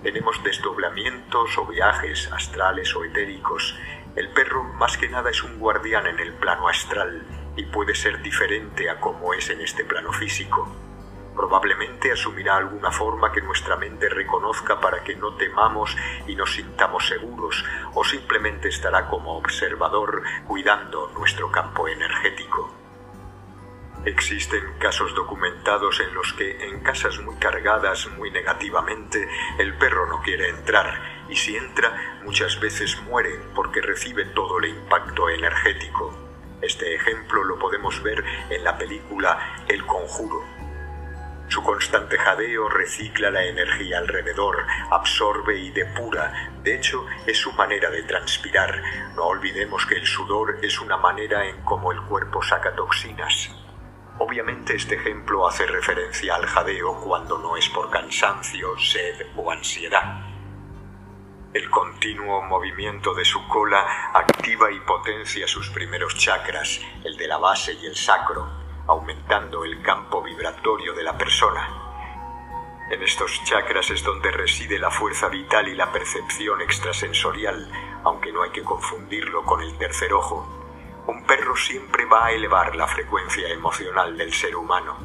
Tenemos 0.02 0.42
desdoblamientos 0.42 1.58
o 1.58 1.66
viajes 1.66 2.32
astrales 2.32 2.96
o 2.96 3.04
etéricos. 3.04 3.78
El 4.16 4.30
perro 4.30 4.64
más 4.64 4.98
que 4.98 5.10
nada 5.10 5.32
es 5.32 5.44
un 5.44 5.60
guardián 5.60 6.08
en 6.08 6.18
el 6.22 6.32
plano 6.32 6.70
astral 6.70 7.24
y 7.58 7.66
puede 7.66 7.94
ser 7.94 8.22
diferente 8.22 8.90
a 8.90 9.02
como 9.02 9.34
es 9.34 9.50
en 9.50 9.60
este 9.60 9.84
plano 9.84 10.14
físico. 10.14 10.74
Probablemente 11.36 12.14
asumirá 12.14 12.56
alguna 12.56 12.90
forma 12.90 13.34
que 13.34 13.42
nuestra 13.42 13.76
mente 13.76 14.08
reconozca 14.08 14.80
para 14.80 15.04
que 15.04 15.18
no 15.18 15.36
temamos 15.36 15.94
y 16.26 16.38
nos 16.38 16.54
sintamos 16.54 17.06
seguros, 17.06 17.66
o 17.96 18.06
simplemente 18.06 18.70
estará 18.70 19.08
como 19.10 19.36
observador 19.36 20.24
cuidando 20.48 21.12
nuestro 21.18 21.52
campo 21.52 21.90
energético. 21.90 22.85
Existen 24.06 24.64
casos 24.80 25.14
documentados 25.16 26.00
en 26.00 26.14
los 26.14 26.32
que 26.34 26.68
en 26.68 26.82
casas 26.82 27.20
muy 27.20 27.36
cargadas 27.38 28.08
muy 28.18 28.30
negativamente 28.32 29.28
el 29.58 29.74
perro 29.78 30.08
no 30.08 30.22
quiere 30.22 30.50
entrar 30.50 31.26
y 31.28 31.36
si 31.36 31.56
entra 31.56 32.20
muchas 32.24 32.60
veces 32.60 33.02
muere 33.04 33.40
porque 33.56 33.82
recibe 33.82 34.26
todo 34.26 34.60
el 34.60 34.70
impacto 34.70 35.30
energético. 35.30 36.14
Este 36.62 36.96
ejemplo 36.96 37.44
lo 37.44 37.58
podemos 37.58 38.02
ver 38.04 38.24
en 38.50 38.64
la 38.64 38.78
película 38.78 39.64
El 39.68 39.86
Conjuro 39.86 40.56
su 41.48 41.62
constante 41.62 42.18
jadeo 42.18 42.68
recicla 42.70 43.30
la 43.30 43.44
energía 43.44 44.00
alrededor, 44.00 44.66
absorbe 44.90 45.58
y 45.60 45.70
depura. 45.70 46.52
De 46.64 46.76
hecho, 46.76 47.06
es 47.28 47.38
su 47.38 47.52
manera 47.54 47.90
de 47.92 48.04
transpirar. 48.04 48.82
No 49.16 49.26
olvidemos 49.26 49.86
que 49.86 49.96
el 49.96 50.08
sudor 50.08 50.58
es 50.64 50.82
una 50.82 50.98
manera 50.98 51.46
en 51.48 51.62
cómo 51.62 51.92
el 51.92 52.02
cuerpo 52.02 52.42
saca 52.42 52.76
toxinas. 52.76 53.65
Obviamente 54.36 54.76
este 54.76 54.96
ejemplo 54.96 55.48
hace 55.48 55.66
referencia 55.66 56.36
al 56.36 56.46
jadeo 56.46 57.00
cuando 57.00 57.38
no 57.38 57.56
es 57.56 57.70
por 57.70 57.90
cansancio, 57.90 58.78
sed 58.78 59.28
o 59.38 59.50
ansiedad. 59.50 60.26
El 61.54 61.70
continuo 61.70 62.42
movimiento 62.42 63.14
de 63.14 63.24
su 63.24 63.48
cola 63.48 64.12
activa 64.14 64.70
y 64.74 64.82
potencia 64.82 65.48
sus 65.48 65.70
primeros 65.70 66.18
chakras, 66.18 66.82
el 67.06 67.16
de 67.16 67.28
la 67.30 67.38
base 67.38 67.76
y 67.76 67.86
el 67.86 67.96
sacro, 67.96 68.46
aumentando 68.88 69.64
el 69.64 69.82
campo 69.82 70.22
vibratorio 70.22 70.94
de 70.94 71.04
la 71.04 71.18
persona. 71.18 71.70
En 72.92 73.02
estos 73.04 73.42
chakras 73.46 73.90
es 73.90 74.04
donde 74.04 74.32
reside 74.32 74.78
la 74.78 74.92
fuerza 74.92 75.30
vital 75.30 75.70
y 75.70 75.76
la 75.76 75.94
percepción 75.94 76.62
extrasensorial, 76.62 77.72
aunque 78.04 78.34
no 78.34 78.44
hay 78.44 78.50
que 78.50 78.64
confundirlo 78.64 79.46
con 79.46 79.62
el 79.62 79.78
tercer 79.78 80.12
ojo. 80.12 80.65
Un 81.08 81.24
perro 81.24 81.56
siempre 81.56 82.06
va 82.06 82.26
a 82.26 82.32
elevar 82.32 82.76
la 82.76 82.88
frecuencia 82.88 83.48
emocional 83.50 84.18
del 84.18 84.34
ser 84.34 84.56
humano. 84.56 84.98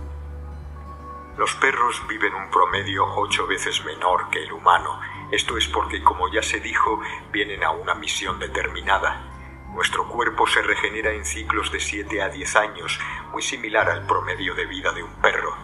Los 1.37 1.55
perros 1.57 2.03
viven 2.09 2.35
un 2.35 2.51
promedio 2.51 3.05
ocho 3.17 3.47
veces 3.47 3.85
menor 3.85 4.31
que 4.31 4.43
el 4.43 4.53
humano. 4.53 4.99
Esto 5.31 5.59
es 5.59 5.69
porque, 5.69 6.03
como 6.03 6.33
ya 6.33 6.43
se 6.43 6.59
dijo, 6.61 7.01
vienen 7.31 7.63
a 7.65 7.71
una 7.71 7.95
misión 7.95 8.39
determinada. 8.39 9.27
Nuestro 9.75 10.09
cuerpo 10.09 10.47
se 10.47 10.63
regenera 10.63 11.13
en 11.13 11.27
ciclos 11.27 11.71
de 11.71 11.81
7 11.81 12.23
a 12.23 12.29
10 12.31 12.57
años, 12.57 12.99
muy 13.31 13.43
similar 13.43 13.91
al 13.91 14.07
promedio 14.07 14.55
de 14.55 14.65
vida 14.65 14.93
de 14.93 15.03
un 15.03 15.13
perro. 15.21 15.55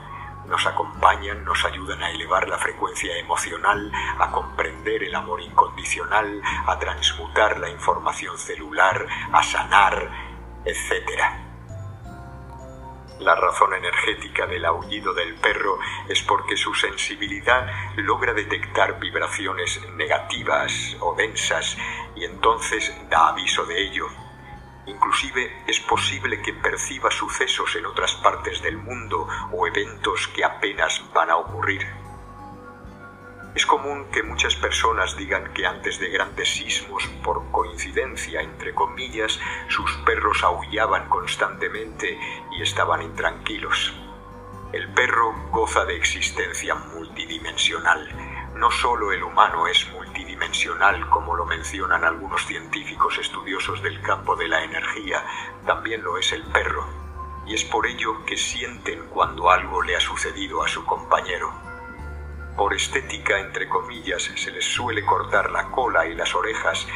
Nos 0.46 0.64
acompañan, 0.66 1.44
nos 1.44 1.64
ayudan 1.64 2.02
a 2.02 2.10
elevar 2.10 2.48
la 2.48 2.58
frecuencia 2.58 3.16
emocional, 3.18 3.90
a 4.18 4.30
comprender 4.30 5.02
el 5.02 5.14
amor 5.14 5.40
incondicional, 5.40 6.40
a 6.66 6.78
transmutar 6.78 7.58
la 7.58 7.68
información 7.68 8.38
celular, 8.38 9.06
a 9.32 9.42
sanar, 9.42 10.25
etc. 10.66 11.46
La 13.20 13.34
razón 13.34 13.72
energética 13.72 14.46
del 14.46 14.66
aullido 14.66 15.14
del 15.14 15.36
perro 15.36 15.78
es 16.06 16.22
porque 16.22 16.56
su 16.56 16.74
sensibilidad 16.74 17.66
logra 17.96 18.34
detectar 18.34 19.00
vibraciones 19.00 19.80
negativas 19.94 20.96
o 21.00 21.14
densas 21.14 21.78
y 22.14 22.24
entonces 22.24 22.94
da 23.08 23.28
aviso 23.28 23.64
de 23.64 23.82
ello. 23.82 24.06
Inclusive 24.84 25.64
es 25.66 25.80
posible 25.80 26.42
que 26.42 26.52
perciba 26.52 27.10
sucesos 27.10 27.74
en 27.76 27.86
otras 27.86 28.14
partes 28.16 28.60
del 28.60 28.76
mundo 28.76 29.26
o 29.50 29.66
eventos 29.66 30.28
que 30.28 30.44
apenas 30.44 31.02
van 31.14 31.30
a 31.30 31.36
ocurrir. 31.36 32.05
Es 33.56 33.64
común 33.64 34.04
que 34.12 34.22
muchas 34.22 34.54
personas 34.54 35.16
digan 35.16 35.54
que 35.54 35.64
antes 35.64 35.98
de 35.98 36.10
grandes 36.10 36.46
sismos, 36.46 37.08
por 37.24 37.50
coincidencia, 37.50 38.42
entre 38.42 38.74
comillas, 38.74 39.40
sus 39.68 39.90
perros 40.04 40.44
aullaban 40.44 41.08
constantemente 41.08 42.20
y 42.52 42.60
estaban 42.60 43.00
intranquilos. 43.00 43.94
El 44.74 44.92
perro 44.92 45.32
goza 45.50 45.86
de 45.86 45.96
existencia 45.96 46.74
multidimensional. 46.74 48.52
No 48.56 48.70
solo 48.70 49.10
el 49.10 49.22
humano 49.22 49.66
es 49.68 49.90
multidimensional, 49.90 51.08
como 51.08 51.34
lo 51.34 51.46
mencionan 51.46 52.04
algunos 52.04 52.44
científicos 52.44 53.16
estudiosos 53.16 53.82
del 53.82 54.02
campo 54.02 54.36
de 54.36 54.48
la 54.48 54.64
energía, 54.64 55.24
también 55.64 56.02
lo 56.02 56.18
es 56.18 56.30
el 56.32 56.42
perro. 56.52 56.86
Y 57.46 57.54
es 57.54 57.64
por 57.64 57.86
ello 57.86 58.22
que 58.26 58.36
sienten 58.36 59.08
cuando 59.08 59.50
algo 59.50 59.80
le 59.80 59.96
ha 59.96 60.00
sucedido 60.00 60.62
a 60.62 60.68
su 60.68 60.84
compañero. 60.84 61.65
Por 62.56 62.72
estética, 62.72 63.38
entre 63.38 63.68
comillas, 63.68 64.22
se 64.22 64.50
les 64.50 64.64
suele 64.64 65.04
cortar 65.04 65.50
la 65.50 65.70
cola 65.70 66.06
y 66.06 66.14
las 66.14 66.34
orejas. 66.34 66.86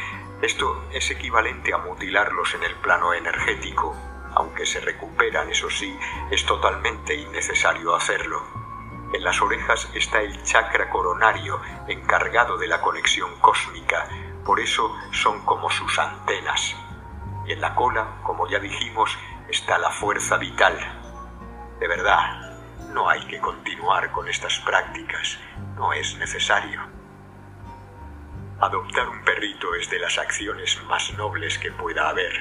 Esto 0.41 0.85
es 0.91 1.11
equivalente 1.11 1.71
a 1.71 1.77
mutilarlos 1.77 2.55
en 2.55 2.63
el 2.63 2.73
plano 2.75 3.13
energético. 3.13 3.95
Aunque 4.33 4.65
se 4.65 4.79
recuperan, 4.79 5.49
eso 5.49 5.69
sí, 5.69 5.95
es 6.31 6.45
totalmente 6.47 7.13
innecesario 7.13 7.95
hacerlo. 7.95 8.41
En 9.13 9.23
las 9.23 9.39
orejas 9.41 9.87
está 9.93 10.21
el 10.21 10.41
chakra 10.43 10.89
coronario, 10.89 11.61
encargado 11.87 12.57
de 12.57 12.67
la 12.67 12.81
conexión 12.81 13.29
cósmica, 13.39 14.07
por 14.43 14.59
eso 14.59 14.95
son 15.11 15.45
como 15.45 15.69
sus 15.69 15.99
antenas. 15.99 16.75
Y 17.45 17.51
en 17.51 17.61
la 17.61 17.75
cola, 17.75 18.19
como 18.23 18.47
ya 18.47 18.57
dijimos, 18.57 19.15
está 19.47 19.77
la 19.77 19.91
fuerza 19.91 20.37
vital. 20.37 20.75
De 21.79 21.87
verdad, 21.87 22.50
no 22.93 23.09
hay 23.09 23.21
que 23.25 23.39
continuar 23.39 24.11
con 24.11 24.27
estas 24.27 24.59
prácticas, 24.59 25.39
no 25.75 25.93
es 25.93 26.15
necesario. 26.17 26.81
Adoptar 28.59 29.09
un 29.09 29.23
perrito 29.23 29.73
es 29.75 29.89
de 29.89 29.99
las 29.99 30.17
acciones 30.17 30.81
más 30.83 31.13
nobles 31.17 31.57
que 31.57 31.71
pueda 31.71 32.09
haber. 32.09 32.33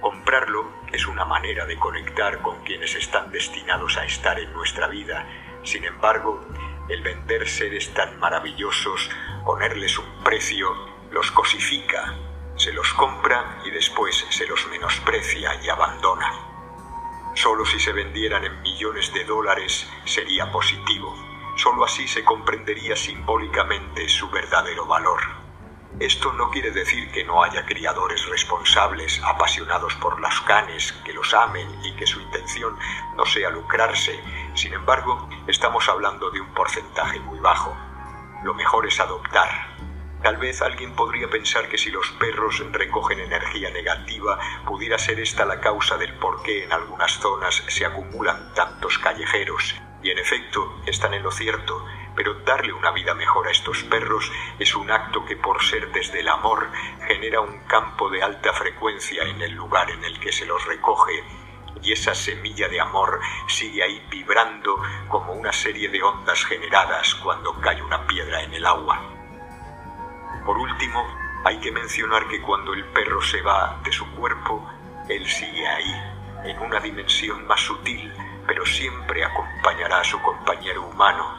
Comprarlo 0.00 0.72
es 0.92 1.06
una 1.06 1.24
manera 1.24 1.66
de 1.66 1.78
conectar 1.78 2.40
con 2.40 2.62
quienes 2.64 2.94
están 2.94 3.30
destinados 3.30 3.98
a 3.98 4.04
estar 4.04 4.38
en 4.38 4.52
nuestra 4.52 4.86
vida. 4.86 5.26
Sin 5.64 5.84
embargo, 5.84 6.40
el 6.88 7.02
vender 7.02 7.48
seres 7.48 7.92
tan 7.92 8.18
maravillosos, 8.18 9.10
ponerles 9.44 9.98
un 9.98 10.24
precio, 10.24 10.68
los 11.10 11.30
cosifica, 11.32 12.14
se 12.56 12.72
los 12.72 12.94
compra 12.94 13.60
y 13.64 13.70
después 13.70 14.24
se 14.30 14.46
los 14.46 14.66
menosprecia 14.68 15.62
y 15.62 15.68
abandona. 15.68 16.47
Solo 17.38 17.64
si 17.64 17.78
se 17.78 17.92
vendieran 17.92 18.44
en 18.44 18.60
millones 18.62 19.14
de 19.14 19.22
dólares 19.22 19.88
sería 20.04 20.50
positivo. 20.50 21.14
Solo 21.54 21.84
así 21.84 22.08
se 22.08 22.24
comprendería 22.24 22.96
simbólicamente 22.96 24.08
su 24.08 24.28
verdadero 24.28 24.86
valor. 24.86 25.20
Esto 26.00 26.32
no 26.32 26.50
quiere 26.50 26.72
decir 26.72 27.12
que 27.12 27.22
no 27.22 27.44
haya 27.44 27.64
criadores 27.64 28.28
responsables, 28.28 29.22
apasionados 29.24 29.94
por 29.94 30.20
las 30.20 30.40
canes, 30.40 30.90
que 31.04 31.12
los 31.12 31.32
amen 31.32 31.68
y 31.84 31.94
que 31.94 32.08
su 32.08 32.20
intención 32.20 32.76
no 33.16 33.24
sea 33.24 33.50
lucrarse. 33.50 34.18
Sin 34.54 34.72
embargo, 34.72 35.28
estamos 35.46 35.88
hablando 35.88 36.32
de 36.32 36.40
un 36.40 36.52
porcentaje 36.54 37.20
muy 37.20 37.38
bajo. 37.38 37.72
Lo 38.42 38.52
mejor 38.54 38.84
es 38.88 38.98
adoptar, 38.98 39.76
Tal 40.22 40.36
vez 40.36 40.62
alguien 40.62 40.94
podría 40.96 41.28
pensar 41.30 41.68
que 41.68 41.78
si 41.78 41.90
los 41.90 42.10
perros 42.12 42.62
recogen 42.72 43.20
energía 43.20 43.70
negativa, 43.70 44.38
pudiera 44.66 44.98
ser 44.98 45.20
esta 45.20 45.44
la 45.44 45.60
causa 45.60 45.96
del 45.96 46.14
por 46.14 46.42
qué 46.42 46.64
en 46.64 46.72
algunas 46.72 47.12
zonas 47.20 47.62
se 47.68 47.86
acumulan 47.86 48.52
tantos 48.54 48.98
callejeros. 48.98 49.76
Y 50.02 50.10
en 50.10 50.18
efecto, 50.18 50.80
están 50.86 51.14
en 51.14 51.22
lo 51.22 51.30
cierto, 51.30 51.84
pero 52.16 52.34
darle 52.34 52.72
una 52.72 52.90
vida 52.90 53.14
mejor 53.14 53.46
a 53.46 53.52
estos 53.52 53.84
perros 53.84 54.30
es 54.58 54.74
un 54.74 54.90
acto 54.90 55.24
que 55.24 55.36
por 55.36 55.62
ser 55.62 55.92
desde 55.92 56.20
el 56.20 56.28
amor 56.28 56.68
genera 57.06 57.40
un 57.40 57.60
campo 57.66 58.10
de 58.10 58.22
alta 58.22 58.52
frecuencia 58.52 59.22
en 59.22 59.40
el 59.40 59.52
lugar 59.52 59.90
en 59.90 60.04
el 60.04 60.18
que 60.18 60.32
se 60.32 60.46
los 60.46 60.64
recoge 60.66 61.24
y 61.82 61.92
esa 61.92 62.14
semilla 62.14 62.68
de 62.68 62.80
amor 62.80 63.20
sigue 63.46 63.82
ahí 63.82 64.02
vibrando 64.10 64.80
como 65.08 65.32
una 65.32 65.52
serie 65.52 65.88
de 65.88 66.02
ondas 66.02 66.44
generadas 66.44 67.14
cuando 67.16 67.52
cae 67.60 67.82
una 67.82 68.06
piedra 68.06 68.42
en 68.42 68.54
el 68.54 68.66
agua. 68.66 69.17
Por 70.48 70.56
último, 70.56 71.06
hay 71.44 71.60
que 71.60 71.70
mencionar 71.70 72.26
que 72.26 72.40
cuando 72.40 72.72
el 72.72 72.82
perro 72.86 73.20
se 73.20 73.42
va 73.42 73.78
de 73.84 73.92
su 73.92 74.10
cuerpo, 74.12 74.66
él 75.06 75.26
sigue 75.26 75.68
ahí, 75.68 75.94
en 76.42 76.58
una 76.60 76.80
dimensión 76.80 77.46
más 77.46 77.60
sutil, 77.60 78.10
pero 78.46 78.64
siempre 78.64 79.22
acompañará 79.22 80.00
a 80.00 80.04
su 80.04 80.18
compañero 80.22 80.88
humano, 80.88 81.38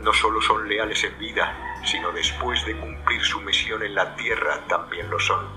no 0.00 0.12
solo 0.12 0.42
son 0.42 0.68
leales 0.68 1.02
en 1.02 1.18
vida, 1.18 1.80
sino 1.82 2.12
después 2.12 2.62
de 2.66 2.76
cumplir 2.76 3.22
su 3.22 3.40
misión 3.40 3.82
en 3.84 3.94
la 3.94 4.14
Tierra 4.16 4.60
también 4.68 5.08
lo 5.08 5.18
son. 5.18 5.48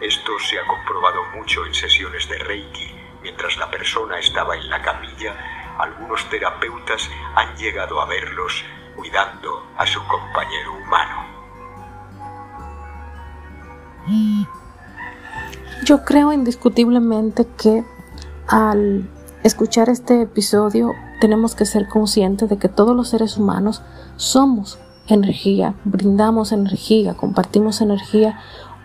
Esto 0.00 0.38
se 0.38 0.60
ha 0.60 0.66
comprobado 0.68 1.24
mucho 1.34 1.66
en 1.66 1.74
sesiones 1.74 2.28
de 2.28 2.38
Reiki. 2.38 2.94
Mientras 3.20 3.56
la 3.56 3.68
persona 3.68 4.20
estaba 4.20 4.54
en 4.54 4.70
la 4.70 4.80
camilla, 4.80 5.74
algunos 5.76 6.30
terapeutas 6.30 7.10
han 7.34 7.56
llegado 7.56 8.00
a 8.00 8.06
verlos 8.06 8.64
cuidando 8.94 9.72
a 9.76 9.84
su 9.84 10.00
compañero 10.06 10.74
humano. 10.74 11.21
Yo 15.84 16.04
creo 16.04 16.32
indiscutiblemente 16.32 17.46
que 17.56 17.84
al 18.48 19.08
escuchar 19.42 19.88
este 19.88 20.22
episodio 20.22 20.92
tenemos 21.20 21.54
que 21.54 21.66
ser 21.66 21.88
conscientes 21.88 22.48
de 22.48 22.56
que 22.56 22.68
todos 22.68 22.96
los 22.96 23.08
seres 23.08 23.36
humanos 23.36 23.82
somos 24.16 24.78
energía, 25.08 25.74
brindamos 25.84 26.52
energía, 26.52 27.14
compartimos 27.14 27.80
energía 27.80 28.38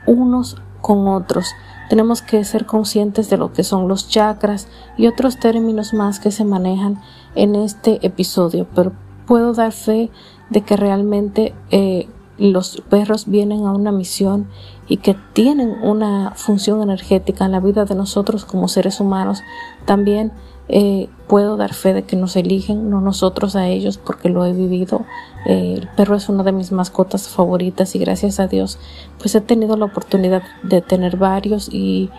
unos 0.05 0.57
con 0.82 1.07
otros. 1.07 1.53
Tenemos 1.89 2.22
que 2.22 2.43
ser 2.43 2.65
conscientes 2.65 3.30
de 3.30 3.38
lo 3.38 3.53
que 3.53 3.63
son 3.63 3.88
los 3.88 4.09
chakras 4.09 4.68
y 4.97 5.07
otros 5.07 5.38
términos 5.39 5.93
más 5.93 6.20
que 6.20 6.32
se 6.32 6.43
manejan 6.43 7.01
en 7.36 7.55
este 7.55 8.05
episodio, 8.05 8.68
pero 8.74 8.93
puedo 9.26 9.53
dar 9.53 9.72
fe 9.72 10.09
de 10.49 10.61
que 10.61 10.78
realmente 10.78 11.53
eh, 11.70 12.07
los 12.38 12.81
perros 12.89 13.27
vienen 13.27 13.65
a 13.65 13.71
una 13.71 13.91
misión 13.91 14.47
y 14.88 14.97
que 14.97 15.15
tienen 15.33 15.69
una 15.81 16.33
función 16.35 16.81
energética 16.81 17.45
en 17.45 17.51
la 17.51 17.59
vida 17.59 17.85
de 17.85 17.95
nosotros 17.95 18.45
como 18.45 18.67
seres 18.67 18.99
humanos, 18.99 19.41
también 19.85 20.31
eh, 20.69 21.09
puedo 21.27 21.55
dar 21.57 21.73
fe 21.73 21.93
de 21.93 22.03
que 22.03 22.15
nos 22.15 22.35
eligen, 22.35 22.89
no 22.89 23.01
nosotros 23.01 23.55
a 23.55 23.67
ellos, 23.67 23.97
porque 23.97 24.29
lo 24.29 24.45
he 24.45 24.53
vivido. 24.53 25.05
El 25.45 25.88
perro 25.95 26.15
es 26.15 26.29
una 26.29 26.43
de 26.43 26.51
mis 26.51 26.71
mascotas 26.71 27.29
favoritas 27.29 27.95
y 27.95 27.99
gracias 27.99 28.39
a 28.39 28.47
Dios, 28.47 28.79
pues 29.19 29.33
he 29.35 29.41
tenido 29.41 29.77
la 29.77 29.85
oportunidad 29.85 30.43
de 30.63 30.81
tener 30.81 31.17
varios 31.17 31.69
y, 31.71 32.09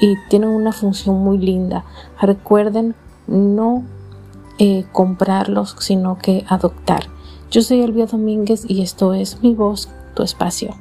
y 0.00 0.14
tienen 0.28 0.50
una 0.50 0.72
función 0.72 1.18
muy 1.22 1.38
linda. 1.38 1.84
Recuerden 2.20 2.94
no 3.26 3.84
eh, 4.58 4.86
comprarlos, 4.92 5.76
sino 5.78 6.18
que 6.18 6.44
adoptar. 6.48 7.04
Yo 7.50 7.62
soy 7.62 7.80
Elvia 7.80 8.04
Domínguez 8.04 8.64
y 8.68 8.82
esto 8.82 9.14
es 9.14 9.42
Mi 9.42 9.54
Voz, 9.54 9.88
tu 10.14 10.22
espacio. 10.22 10.76